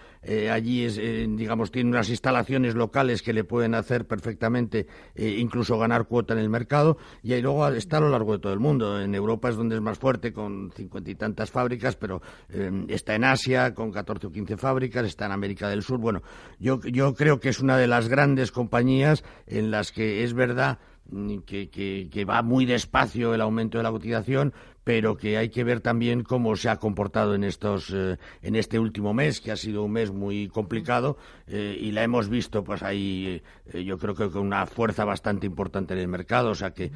allí 0.52 0.86
es, 0.86 0.96
digamos, 0.96 1.72
tiene 1.72 1.92
unas 1.92 2.10
instalaciones 2.10 2.74
locales 2.74 3.22
que 3.22 3.34
le 3.34 3.44
pueden 3.44 3.76
hacer 3.76 4.08
perfectamente 4.08 4.88
eh, 5.14 5.36
incluso 5.38 5.78
ganar 5.78 6.06
cuota 6.08 6.34
en 6.34 6.40
el 6.40 6.50
mercado, 6.50 6.98
y 7.22 7.34
ahí 7.34 7.42
luego 7.42 7.68
está 7.68 7.98
a 7.98 8.02
lo 8.02 8.10
largo 8.10 8.34
de 8.34 8.40
todo 8.40 8.54
el 8.54 8.60
mundo. 8.60 9.00
En 9.00 9.14
Europa 9.14 9.50
es 9.50 9.56
donde 9.56 9.76
es 9.76 9.82
más 9.82 10.00
fuerte, 10.00 10.34
con 10.34 10.72
cincuenta 10.72 11.12
y 11.12 11.16
tantas 11.16 11.52
fábricas, 11.52 11.96
pero 11.96 12.14
eh, 12.49 12.71
está 12.89 13.15
en 13.15 13.23
Asia 13.23 13.73
con 13.73 13.91
catorce 13.91 14.28
o 14.28 14.32
quince 14.32 14.58
fábricas, 14.58 15.06
está 15.06 15.25
en 15.25 15.32
América 15.32 15.69
del 15.69 15.84
Sur. 15.84 15.99
Bueno, 15.99 16.21
yo, 16.60 16.80
yo 16.82 17.13
creo 17.13 17.39
que 17.39 17.49
es 17.49 17.60
una 17.60 17.78
de 17.78 17.88
las 17.88 18.08
grandes 18.08 18.51
compañías 18.51 19.23
en 19.47 19.71
las 19.71 19.91
que 19.91 20.23
es 20.23 20.34
verdad 20.34 20.80
mm, 21.10 21.39
que, 21.39 21.69
que, 21.69 22.25
va 22.25 22.41
muy 22.41 22.65
despacio 22.65 23.34
el 23.34 23.41
aumento 23.41 23.78
de 23.78 23.84
la 23.84 23.91
cotización, 23.91 24.54
pero 24.86 25.17
que 25.17 25.38
hay 25.38 25.50
que 25.50 25.65
ver 25.65 25.82
también 25.82 26.24
cómo 26.24 26.56
se 26.56 26.69
ha 26.69 26.78
comportado 26.78 27.36
en 27.36 27.43
estos 27.43 27.91
eh, 27.93 28.17
en 28.41 28.56
este 28.56 28.80
último 28.80 29.13
mes 29.13 29.41
que 29.41 29.52
ha 29.52 29.58
sido 29.58 29.84
un 29.84 29.91
mes 29.91 30.12
muy 30.12 30.48
complicado 30.48 31.17
eh, 31.48 31.76
y 31.78 31.91
la 31.91 32.04
hemos 32.04 32.30
visto 32.30 32.63
pues 32.63 32.84
ahí 32.84 33.41
eh, 33.74 33.84
yo 33.84 33.98
creo 33.98 34.15
que 34.15 34.30
con 34.30 34.43
una 34.43 34.65
fuerza 34.67 35.04
bastante 35.04 35.48
importante 35.48 35.95
en 35.95 36.00
el 36.00 36.08
mercado 36.08 36.52
o 36.52 36.56
sea 36.56 36.74
que 36.74 36.91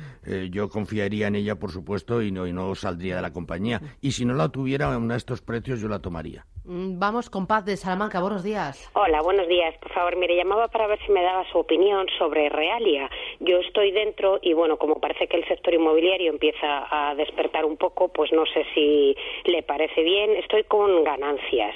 yo 0.51 0.69
confiaría 0.69 1.27
en 1.27 1.35
ella 1.35 1.55
por 1.55 1.71
supuesto 1.71 2.21
y 2.21 2.31
no 2.31 2.45
y 2.45 2.53
no 2.53 2.75
saldría 2.75 3.15
de 3.15 3.21
la 3.23 3.33
compañía 3.33 3.81
y 4.01 4.11
si 4.11 4.23
no 4.23 4.35
la 4.35 4.49
tuviera 4.49 4.93
a 4.93 5.15
estos 5.15 5.41
precios 5.41 5.81
yo 5.81 5.87
la 5.87 5.99
tomaría 5.99 6.45
mm, 6.65 6.99
Vamos 6.99 7.31
con 7.31 7.47
Paz 7.47 7.65
de 7.65 7.75
Salamanca, 7.75 8.21
buenos 8.21 8.43
días. 8.43 8.91
Hola, 8.93 9.21
buenos 9.21 9.47
días. 9.47 9.73
Por 9.81 9.91
favor, 9.91 10.15
mire, 10.17 10.35
llamaba 10.35 10.67
para 10.67 10.85
ver 10.85 10.99
si 11.05 11.11
me 11.11 11.23
daba 11.23 11.43
su 11.51 11.57
opinión 11.57 12.05
sobre 12.19 12.49
Realia. 12.49 13.09
Yo 13.39 13.57
estoy 13.57 13.91
dentro 13.91 14.37
y, 14.41 14.53
bueno, 14.53 14.77
como 14.77 14.99
parece 14.99 15.27
que 15.27 15.37
el 15.37 15.47
sector 15.47 15.73
inmobiliario 15.73 16.29
empieza 16.31 16.85
a 16.91 17.15
despertar 17.15 17.65
un 17.65 17.77
poco, 17.79 18.09
pues 18.09 18.31
no 18.31 18.45
sé 18.45 18.63
si 18.75 19.15
le 19.45 19.63
parece 19.63 20.03
bien. 20.03 20.35
Estoy 20.35 20.63
con 20.65 21.03
ganancias, 21.03 21.75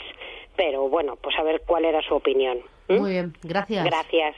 pero 0.56 0.89
bueno, 0.89 1.18
pues 1.22 1.36
a 1.39 1.44
ver 1.44 1.63
cuál 1.66 1.86
era 1.86 2.02
su 2.02 2.13
opinión. 2.13 2.60
¿Mm? 2.88 2.98
Muy 3.00 3.12
bien, 3.12 3.34
gracias. 3.42 3.86
Gracias. 3.86 4.36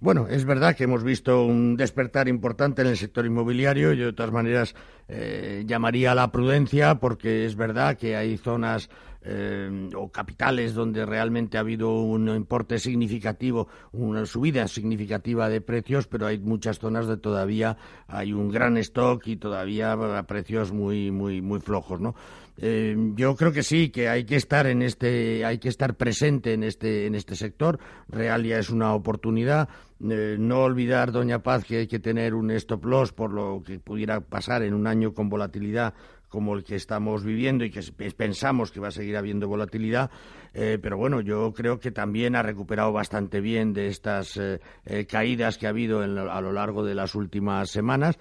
Bueno, 0.00 0.28
es 0.28 0.44
verdad 0.44 0.76
que 0.76 0.84
hemos 0.84 1.02
visto 1.02 1.42
un 1.42 1.76
despertar 1.76 2.28
importante 2.28 2.82
en 2.82 2.88
el 2.88 2.96
sector 2.96 3.26
inmobiliario. 3.26 3.92
Yo, 3.92 4.06
de 4.06 4.12
todas 4.12 4.30
maneras, 4.30 4.76
eh, 5.08 5.64
llamaría 5.66 6.12
a 6.12 6.14
la 6.14 6.30
prudencia 6.30 6.94
porque 6.96 7.44
es 7.44 7.56
verdad 7.56 7.96
que 7.96 8.14
hay 8.14 8.36
zonas 8.36 8.90
eh, 9.30 9.90
o 9.94 10.10
capitales 10.10 10.72
donde 10.72 11.04
realmente 11.04 11.58
ha 11.58 11.60
habido 11.60 12.00
un 12.00 12.28
importe 12.30 12.78
significativo, 12.78 13.68
una 13.92 14.24
subida 14.24 14.66
significativa 14.68 15.50
de 15.50 15.60
precios, 15.60 16.06
pero 16.06 16.26
hay 16.26 16.38
muchas 16.38 16.78
zonas 16.78 17.06
donde 17.06 17.20
todavía 17.20 17.76
hay 18.06 18.32
un 18.32 18.48
gran 18.48 18.78
stock 18.78 19.26
y 19.26 19.36
todavía 19.36 19.92
a 19.92 20.22
precios 20.22 20.72
muy, 20.72 21.10
muy, 21.10 21.42
muy 21.42 21.60
flojos, 21.60 22.00
¿no? 22.00 22.14
Eh, 22.60 22.96
yo 23.14 23.36
creo 23.36 23.52
que 23.52 23.62
sí, 23.62 23.90
que 23.90 24.08
hay 24.08 24.24
que 24.24 24.36
estar 24.36 24.66
en 24.66 24.82
este, 24.82 25.44
hay 25.44 25.58
que 25.58 25.68
estar 25.68 25.94
presente 25.94 26.54
en 26.54 26.64
este, 26.64 27.06
en 27.06 27.14
este 27.14 27.36
sector. 27.36 27.78
Realia 28.08 28.58
es 28.58 28.70
una 28.70 28.94
oportunidad. 28.94 29.68
Eh, 30.00 30.36
no 30.38 30.60
olvidar, 30.62 31.12
doña 31.12 31.42
Paz, 31.42 31.64
que 31.64 31.78
hay 31.78 31.86
que 31.86 31.98
tener 31.98 32.34
un 32.34 32.50
stop 32.52 32.84
loss 32.84 33.12
por 33.12 33.32
lo 33.32 33.62
que 33.64 33.78
pudiera 33.78 34.20
pasar 34.20 34.62
en 34.62 34.74
un 34.74 34.86
año 34.86 35.12
con 35.12 35.28
volatilidad 35.28 35.94
como 36.28 36.54
el 36.54 36.64
que 36.64 36.74
estamos 36.74 37.24
viviendo 37.24 37.64
y 37.64 37.70
que 37.70 37.80
pensamos 38.16 38.70
que 38.70 38.80
va 38.80 38.88
a 38.88 38.92
seguir 38.92 39.16
habiendo 39.16 39.48
volatilidad, 39.48 40.10
eh, 40.54 40.78
pero 40.80 40.96
bueno, 40.96 41.20
yo 41.20 41.52
creo 41.52 41.78
que 41.78 41.90
también 41.90 42.36
ha 42.36 42.42
recuperado 42.42 42.92
bastante 42.92 43.40
bien 43.40 43.72
de 43.72 43.88
estas 43.88 44.36
eh, 44.36 44.60
eh, 44.84 45.06
caídas 45.06 45.58
que 45.58 45.66
ha 45.66 45.70
habido 45.70 46.00
a 46.00 46.40
lo 46.40 46.52
largo 46.52 46.84
de 46.84 46.94
las 46.94 47.14
últimas 47.14 47.70
semanas 47.70 48.18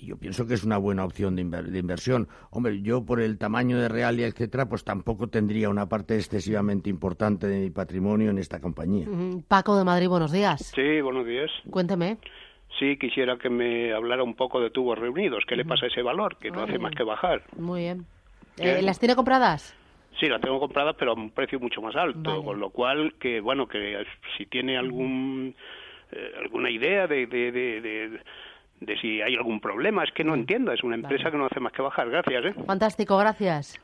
y 0.00 0.06
yo 0.06 0.16
pienso 0.16 0.46
que 0.46 0.54
es 0.54 0.64
una 0.64 0.78
buena 0.78 1.04
opción 1.04 1.36
de, 1.36 1.42
inversión. 1.42 2.28
Hombre, 2.50 2.80
yo 2.80 3.04
por 3.04 3.20
el 3.20 3.38
tamaño 3.38 3.78
de 3.78 3.88
Realia, 3.88 4.26
etcétera, 4.26 4.66
pues 4.66 4.82
tampoco 4.82 5.28
tendría 5.28 5.68
una 5.68 5.88
parte 5.88 6.16
excesivamente 6.16 6.88
importante 6.88 7.46
de 7.46 7.60
mi 7.60 7.70
patrimonio 7.70 8.30
en 8.30 8.38
esta 8.38 8.60
compañía. 8.60 9.06
Paco 9.46 9.76
de 9.76 9.84
Madrid, 9.84 10.08
buenos 10.08 10.32
días. 10.32 10.72
Sí, 10.74 11.00
buenos 11.02 11.26
días. 11.26 11.50
Cuénteme. 11.70 12.18
Sí, 12.78 12.96
quisiera 12.96 13.36
que 13.36 13.50
me 13.50 13.92
hablara 13.92 14.22
un 14.22 14.34
poco 14.34 14.60
de 14.60 14.70
tubos 14.70 14.98
reunidos. 14.98 15.44
¿Qué 15.46 15.56
le 15.56 15.64
pasa 15.64 15.86
a 15.86 15.88
ese 15.88 16.02
valor? 16.02 16.36
Que 16.36 16.50
no 16.50 16.62
hace 16.62 16.78
más 16.78 16.94
que 16.94 17.02
bajar. 17.02 17.42
Muy 17.58 17.80
bien. 17.80 18.06
Eh, 18.58 18.80
¿Las 18.82 18.98
tiene 18.98 19.14
compradas? 19.16 19.76
Sí, 20.18 20.28
las 20.28 20.40
tengo 20.40 20.60
compradas, 20.60 20.96
pero 20.98 21.12
a 21.12 21.14
un 21.14 21.30
precio 21.30 21.58
mucho 21.58 21.80
más 21.80 21.96
alto. 21.96 22.42
Con 22.44 22.60
lo 22.60 22.70
cual, 22.70 23.14
que 23.18 23.40
bueno, 23.40 23.66
que 23.66 24.04
si 24.36 24.46
tiene 24.46 24.76
algún 24.78 25.54
eh, 26.12 26.32
alguna 26.38 26.70
idea 26.70 27.06
de, 27.06 27.26
de, 27.26 27.52
de, 27.52 28.20
de, 28.80 28.96
si 29.00 29.20
hay 29.22 29.34
algún 29.34 29.60
problema, 29.60 30.04
es 30.04 30.12
que 30.12 30.24
no 30.24 30.34
entiendo. 30.34 30.72
Es 30.72 30.82
una 30.82 30.96
empresa 30.96 31.30
que 31.30 31.36
no 31.36 31.46
hace 31.46 31.60
más 31.60 31.72
que 31.72 31.82
bajar. 31.82 32.10
Gracias. 32.10 32.44
¿eh? 32.46 32.54
Fantástico, 32.66 33.16
gracias. 33.18 33.80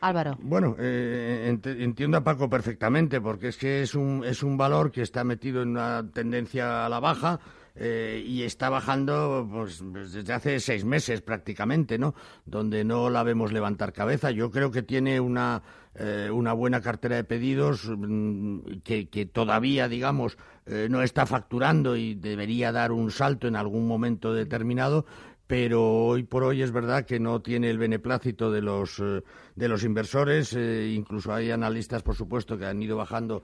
Álvaro. 0.00 0.36
Bueno, 0.38 0.76
eh, 0.78 1.56
entiendo 1.64 2.18
a 2.18 2.24
Paco 2.24 2.48
perfectamente, 2.50 3.20
porque 3.20 3.48
es 3.48 3.56
que 3.56 3.80
es 3.80 3.94
un, 3.94 4.22
es 4.24 4.42
un 4.42 4.56
valor 4.58 4.90
que 4.92 5.00
está 5.00 5.24
metido 5.24 5.62
en 5.62 5.70
una 5.70 6.02
tendencia 6.12 6.84
a 6.84 6.88
la 6.90 7.00
baja 7.00 7.40
eh, 7.76 8.22
y 8.24 8.44
está 8.44 8.68
bajando 8.68 9.48
pues, 9.50 9.82
desde 9.82 10.32
hace 10.32 10.60
seis 10.60 10.84
meses 10.84 11.22
prácticamente, 11.22 11.98
¿no? 11.98 12.14
Donde 12.46 12.84
no 12.84 13.10
la 13.10 13.24
vemos 13.24 13.52
levantar 13.52 13.92
cabeza. 13.92 14.30
Yo 14.30 14.52
creo 14.52 14.70
que 14.70 14.82
tiene 14.82 15.18
una, 15.18 15.60
eh, 15.96 16.30
una 16.32 16.52
buena 16.52 16.80
cartera 16.80 17.16
de 17.16 17.24
pedidos 17.24 17.88
mm, 17.88 18.78
que, 18.84 19.08
que, 19.08 19.26
todavía, 19.26 19.88
digamos, 19.88 20.38
eh, 20.66 20.86
no 20.88 21.02
está 21.02 21.26
facturando 21.26 21.96
y 21.96 22.14
debería 22.14 22.70
dar 22.70 22.92
un 22.92 23.10
salto 23.10 23.48
en 23.48 23.56
algún 23.56 23.88
momento 23.88 24.32
determinado, 24.32 25.04
pero 25.48 26.06
hoy 26.06 26.22
por 26.22 26.44
hoy 26.44 26.62
es 26.62 26.70
verdad 26.70 27.04
que 27.04 27.18
no 27.18 27.42
tiene 27.42 27.70
el 27.70 27.78
beneplácito 27.78 28.52
de 28.52 28.62
los, 28.62 29.02
de 29.56 29.68
los 29.68 29.82
inversores, 29.82 30.54
incluso 30.54 31.34
hay 31.34 31.50
analistas, 31.50 32.02
por 32.02 32.14
supuesto, 32.14 32.56
que 32.56 32.64
han 32.64 32.82
ido 32.82 32.96
bajando 32.96 33.42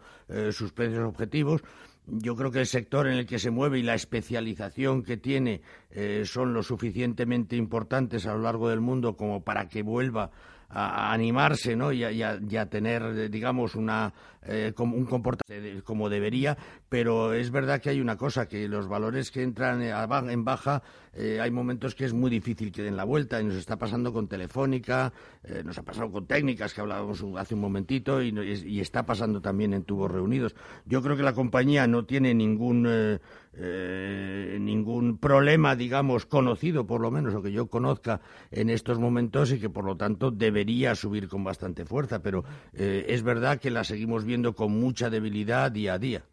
sus 0.50 0.72
precios 0.72 1.04
objetivos. 1.04 1.62
Yo 2.06 2.34
creo 2.34 2.50
que 2.50 2.60
el 2.60 2.66
sector 2.66 3.06
en 3.06 3.14
el 3.14 3.26
que 3.26 3.38
se 3.38 3.50
mueve 3.50 3.78
y 3.78 3.82
la 3.82 3.94
especialización 3.94 5.02
que 5.02 5.16
tiene 5.16 5.60
eh, 5.90 6.22
son 6.24 6.52
lo 6.52 6.62
suficientemente 6.62 7.56
importantes 7.56 8.26
a 8.26 8.34
lo 8.34 8.40
largo 8.40 8.68
del 8.68 8.80
mundo 8.80 9.16
como 9.16 9.44
para 9.44 9.68
que 9.68 9.82
vuelva 9.82 10.30
a, 10.70 11.12
animarse 11.12 11.76
¿no? 11.76 11.92
y, 11.92 12.04
a, 12.04 12.66
tener, 12.66 13.30
digamos, 13.30 13.74
una, 13.74 14.12
eh, 14.42 14.72
un 14.78 15.04
comportamiento 15.04 15.84
como 15.84 16.08
debería, 16.08 16.56
pero 16.88 17.32
es 17.32 17.50
verdad 17.50 17.80
que 17.80 17.90
hay 17.90 18.00
una 18.00 18.16
cosa, 18.16 18.46
que 18.46 18.68
los 18.68 18.88
valores 18.88 19.30
que 19.30 19.42
entran 19.42 19.82
en 19.82 20.44
baja, 20.44 20.82
eh, 21.14 21.40
hay 21.40 21.50
momentos 21.50 21.94
que 21.94 22.04
es 22.04 22.12
muy 22.12 22.30
difícil 22.30 22.72
que 22.72 22.82
den 22.82 22.96
la 22.96 23.04
vuelta 23.04 23.40
y 23.40 23.44
nos 23.44 23.56
está 23.56 23.78
pasando 23.78 24.12
con 24.12 24.28
Telefónica, 24.28 25.12
eh, 25.44 25.62
nos 25.64 25.78
ha 25.78 25.82
pasado 25.82 26.10
con 26.10 26.26
técnicas 26.26 26.74
que 26.74 26.80
hablábamos 26.80 27.24
hace 27.36 27.54
un 27.54 27.60
momentito 27.60 28.22
y, 28.22 28.28
y, 28.28 28.80
está 28.80 29.04
pasando 29.04 29.40
también 29.40 29.74
en 29.74 29.84
tubos 29.84 30.10
reunidos. 30.10 30.54
Yo 30.86 31.02
creo 31.02 31.16
que 31.16 31.22
la 31.22 31.34
compañía 31.34 31.86
no 31.86 32.04
tiene 32.04 32.34
ningún 32.34 32.86
eh, 33.52 34.58
ningún 34.60 35.18
problema, 35.18 35.74
digamos, 35.74 36.24
conocido, 36.24 36.86
por 36.86 37.00
lo 37.00 37.10
menos, 37.10 37.34
o 37.34 37.42
que 37.42 37.50
yo 37.50 37.66
conozca 37.66 38.20
en 38.50 38.70
estos 38.70 38.98
momentos 38.98 39.50
y 39.52 39.58
que, 39.58 39.68
por 39.68 39.84
lo 39.84 39.96
tanto, 39.96 40.30
debería 40.30 40.94
subir 40.94 41.28
con 41.28 41.42
bastante 41.42 41.84
fuerza. 41.84 42.22
Pero 42.22 42.44
eh, 42.72 43.06
es 43.08 43.22
verdad 43.22 43.58
que 43.58 43.70
la 43.70 43.84
seguimos 43.84 44.24
viendo 44.24 44.54
con 44.54 44.72
mucha 44.72 45.10
debilidad 45.10 45.72
día 45.72 45.94
a 45.94 45.98
día. 45.98 46.24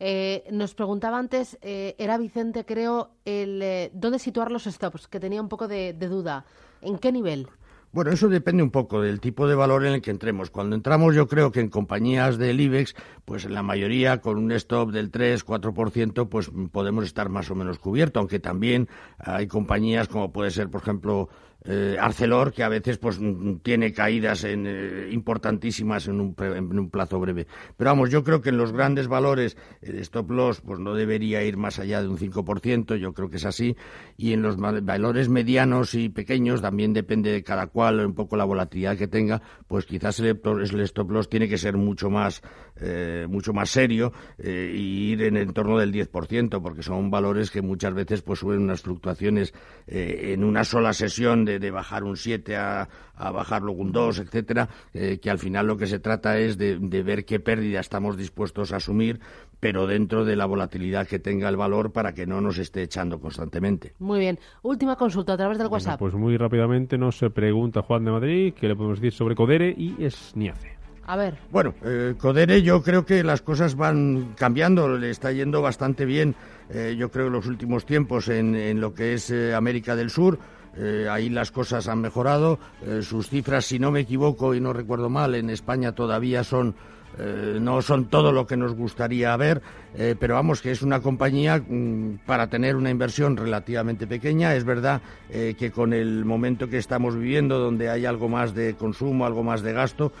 Eh, 0.00 0.44
nos 0.50 0.74
preguntaba 0.74 1.18
antes, 1.18 1.58
era 1.62 2.18
Vicente, 2.18 2.64
creo, 2.64 3.10
el, 3.24 3.90
dónde 3.92 4.18
situar 4.18 4.50
los 4.50 4.64
stops, 4.64 5.08
que 5.08 5.20
tenía 5.20 5.42
un 5.42 5.48
poco 5.48 5.68
de 5.68 5.92
duda. 5.94 6.44
¿En 6.80 6.98
qué 6.98 7.12
nivel? 7.12 7.48
Bueno, 7.90 8.10
eso 8.10 8.28
depende 8.28 8.62
un 8.62 8.70
poco 8.70 9.00
del 9.00 9.18
tipo 9.18 9.48
de 9.48 9.54
valor 9.54 9.86
en 9.86 9.94
el 9.94 10.02
que 10.02 10.10
entremos. 10.10 10.50
Cuando 10.50 10.76
entramos, 10.76 11.14
yo 11.14 11.26
creo 11.26 11.50
que 11.50 11.60
en 11.60 11.70
compañías 11.70 12.36
del 12.36 12.60
IBEX, 12.60 12.94
pues 13.24 13.46
en 13.46 13.54
la 13.54 13.62
mayoría 13.62 14.20
con 14.20 14.36
un 14.36 14.52
stop 14.52 14.90
del 14.90 15.10
3-4%, 15.10 16.28
pues 16.28 16.50
podemos 16.70 17.04
estar 17.04 17.30
más 17.30 17.50
o 17.50 17.54
menos 17.54 17.78
cubiertos, 17.78 18.20
aunque 18.20 18.40
también 18.40 18.88
hay 19.16 19.46
compañías 19.46 20.06
como 20.06 20.32
puede 20.32 20.50
ser, 20.50 20.68
por 20.68 20.82
ejemplo, 20.82 21.30
eh, 21.64 21.96
Arcelor, 22.00 22.52
que 22.52 22.62
a 22.62 22.68
veces 22.68 22.98
pues 22.98 23.18
tiene 23.62 23.92
caídas 23.92 24.44
en, 24.44 24.64
eh, 24.66 25.08
importantísimas 25.10 26.06
en 26.06 26.20
un, 26.20 26.36
en 26.38 26.78
un, 26.78 26.88
plazo 26.88 27.18
breve. 27.18 27.46
Pero 27.76 27.90
vamos, 27.90 28.10
yo 28.10 28.22
creo 28.22 28.40
que 28.40 28.50
en 28.50 28.58
los 28.58 28.72
grandes 28.72 29.08
valores 29.08 29.56
el 29.82 29.98
stop 29.98 30.30
loss 30.30 30.60
pues 30.60 30.78
no 30.78 30.94
debería 30.94 31.42
ir 31.42 31.56
más 31.56 31.78
allá 31.78 32.00
de 32.00 32.08
un 32.08 32.16
5%, 32.16 32.96
yo 32.96 33.12
creo 33.12 33.28
que 33.28 33.36
es 33.36 33.44
así, 33.44 33.76
y 34.16 34.32
en 34.32 34.42
los 34.42 34.56
valores 34.56 35.28
medianos 35.28 35.94
y 35.94 36.08
pequeños 36.08 36.62
también 36.62 36.92
depende 36.92 37.32
de 37.32 37.42
cada 37.42 37.66
cual 37.66 38.06
un 38.06 38.14
poco 38.14 38.36
la 38.36 38.44
volatilidad 38.44 38.96
que 38.96 39.08
tenga, 39.08 39.42
pues 39.66 39.84
quizás 39.84 40.20
el, 40.20 40.38
stop 40.82 41.10
loss 41.10 41.28
tiene 41.28 41.48
que 41.48 41.58
ser 41.58 41.76
mucho 41.76 42.08
más 42.08 42.40
eh, 42.80 43.26
mucho 43.28 43.52
más 43.52 43.70
serio 43.70 44.12
y 44.38 45.12
ir 45.12 45.22
en 45.22 45.36
el 45.36 45.48
entorno 45.48 45.78
del 45.78 45.92
10%, 45.92 46.60
porque 46.62 46.82
son 46.82 47.10
valores 47.10 47.50
que 47.50 47.62
muchas 47.62 47.94
veces 47.94 48.22
pues 48.22 48.40
suben 48.40 48.60
unas 48.60 48.82
fluctuaciones 48.82 49.52
en 49.86 50.44
una 50.44 50.64
sola 50.64 50.92
sesión 50.92 51.44
de, 51.44 51.70
bajar 51.70 52.04
un 52.04 52.16
7 52.16 52.56
a, 52.56 52.88
a 53.18 53.30
bajar 53.30 53.62
luego 53.62 53.82
un 53.82 53.92
2, 53.92 54.20
etcétera, 54.20 54.68
eh, 54.94 55.18
que 55.20 55.30
al 55.30 55.38
final 55.38 55.66
lo 55.66 55.76
que 55.76 55.86
se 55.86 55.98
trata 55.98 56.38
es 56.38 56.56
de, 56.56 56.78
ver 57.02 57.24
qué 57.24 57.40
pérdida 57.40 57.80
estamos 57.80 58.16
dispuestos 58.16 58.72
a 58.72 58.76
asumir, 58.76 59.20
pero 59.60 59.86
dentro 59.86 60.24
de 60.24 60.36
la 60.36 60.46
volatilidad 60.46 61.06
que 61.06 61.18
tenga 61.18 61.48
el 61.48 61.56
valor 61.56 61.92
para 61.92 62.12
que 62.14 62.26
no 62.26 62.40
nos 62.40 62.58
esté 62.58 62.82
echando 62.82 63.20
constantemente. 63.20 63.94
Muy 63.98 64.20
bien. 64.20 64.38
Última 64.62 64.96
consulta 64.96 65.34
a 65.34 65.36
través 65.36 65.58
del 65.58 65.66
WhatsApp. 65.68 65.98
pues 65.98 66.14
muy 66.14 66.36
rápidamente 66.36 66.96
nos 66.96 67.18
pregunta 67.34 67.82
Juan 67.82 68.04
de 68.04 68.10
Madrid 68.10 68.54
qué 68.54 68.68
le 68.68 68.76
podemos 68.76 69.00
decir 69.00 69.12
sobre 69.12 69.34
Codere 69.34 69.74
y 69.76 70.02
Esniace. 70.02 70.77
A 71.08 71.16
ver. 71.16 71.38
Bueno, 71.50 71.74
eh, 71.82 72.14
Codere 72.18 72.60
yo 72.62 72.82
creo 72.82 73.06
que 73.06 73.24
las 73.24 73.40
cosas 73.40 73.74
van 73.76 74.34
cambiando, 74.36 74.88
le 74.88 75.08
está 75.08 75.32
yendo 75.32 75.62
bastante 75.62 76.04
bien, 76.04 76.34
eh, 76.68 76.96
yo 76.98 77.10
creo, 77.10 77.28
en 77.28 77.32
los 77.32 77.46
últimos 77.46 77.86
tiempos 77.86 78.28
en, 78.28 78.54
en 78.54 78.78
lo 78.80 78.92
que 78.92 79.14
es 79.14 79.32
América 79.54 79.96
del 79.96 80.10
Sur. 80.10 80.38
Eh, 80.76 81.08
ahí 81.10 81.28
las 81.28 81.50
cosas 81.50 81.88
han 81.88 82.00
mejorado. 82.00 82.58
Eh, 82.86 83.00
sus 83.02 83.28
cifras, 83.28 83.64
si 83.64 83.78
no 83.78 83.90
me 83.90 84.00
equivoco 84.00 84.54
y 84.54 84.60
no 84.60 84.72
recuerdo 84.72 85.08
mal, 85.08 85.34
en 85.34 85.50
España 85.50 85.92
todavía 85.92 86.44
son 86.44 86.74
eh, 87.18 87.58
no 87.60 87.82
son 87.82 88.06
todo 88.06 88.32
lo 88.32 88.46
que 88.46 88.56
nos 88.56 88.74
gustaría 88.74 89.36
ver, 89.36 89.62
eh, 89.96 90.14
pero 90.18 90.34
vamos, 90.34 90.60
que 90.60 90.70
es 90.70 90.82
una 90.82 91.00
compañía 91.00 91.58
mm, 91.58 92.20
para 92.26 92.48
tener 92.48 92.76
una 92.76 92.90
inversión 92.90 93.36
relativamente 93.36 94.06
pequeña. 94.06 94.54
Es 94.54 94.64
verdad 94.64 95.00
eh, 95.30 95.54
que 95.58 95.70
con 95.70 95.92
el 95.92 96.24
momento 96.24 96.68
que 96.68 96.78
estamos 96.78 97.16
viviendo, 97.16 97.58
donde 97.58 97.88
hay 97.88 98.06
algo 98.06 98.28
más 98.28 98.54
de 98.54 98.74
consumo, 98.74 99.26
algo 99.26 99.42
más 99.42 99.62
de 99.62 99.72
gasto, 99.72 100.12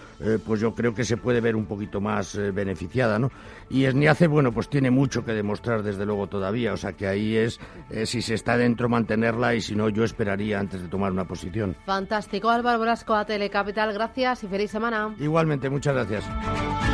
pues 0.44 0.60
yo 0.60 0.74
creo 0.74 0.94
que 0.94 1.04
se 1.04 1.16
puede 1.16 1.40
ver 1.40 1.54
un 1.54 1.66
poquito 1.66 2.00
más 2.00 2.36
beneficiada, 2.52 3.18
¿no? 3.18 3.30
Y 3.70 3.84
Esniace, 3.84 4.26
bueno, 4.26 4.52
pues 4.52 4.68
tiene 4.68 4.90
mucho 4.90 5.24
que 5.24 5.32
demostrar 5.32 5.82
desde 5.82 6.04
luego 6.04 6.26
todavía, 6.26 6.72
o 6.72 6.76
sea 6.76 6.92
que 6.92 7.06
ahí 7.06 7.36
es, 7.36 7.60
si 8.04 8.22
se 8.22 8.34
está 8.34 8.56
dentro, 8.56 8.88
mantenerla 8.88 9.54
y 9.54 9.60
si 9.60 9.74
no, 9.74 9.88
yo 9.88 10.04
esperaría 10.04 10.58
antes 10.58 10.82
de 10.82 10.88
tomar 10.88 11.12
una 11.12 11.24
posición. 11.24 11.76
Fantástico, 11.86 12.50
Álvaro 12.50 12.80
Brasco 12.80 13.14
a 13.14 13.24
Telecapital, 13.24 13.92
gracias 13.92 14.44
y 14.44 14.48
feliz 14.48 14.70
semana. 14.70 15.14
Igualmente, 15.18 15.70
muchas 15.70 15.94
gracias. 15.94 16.87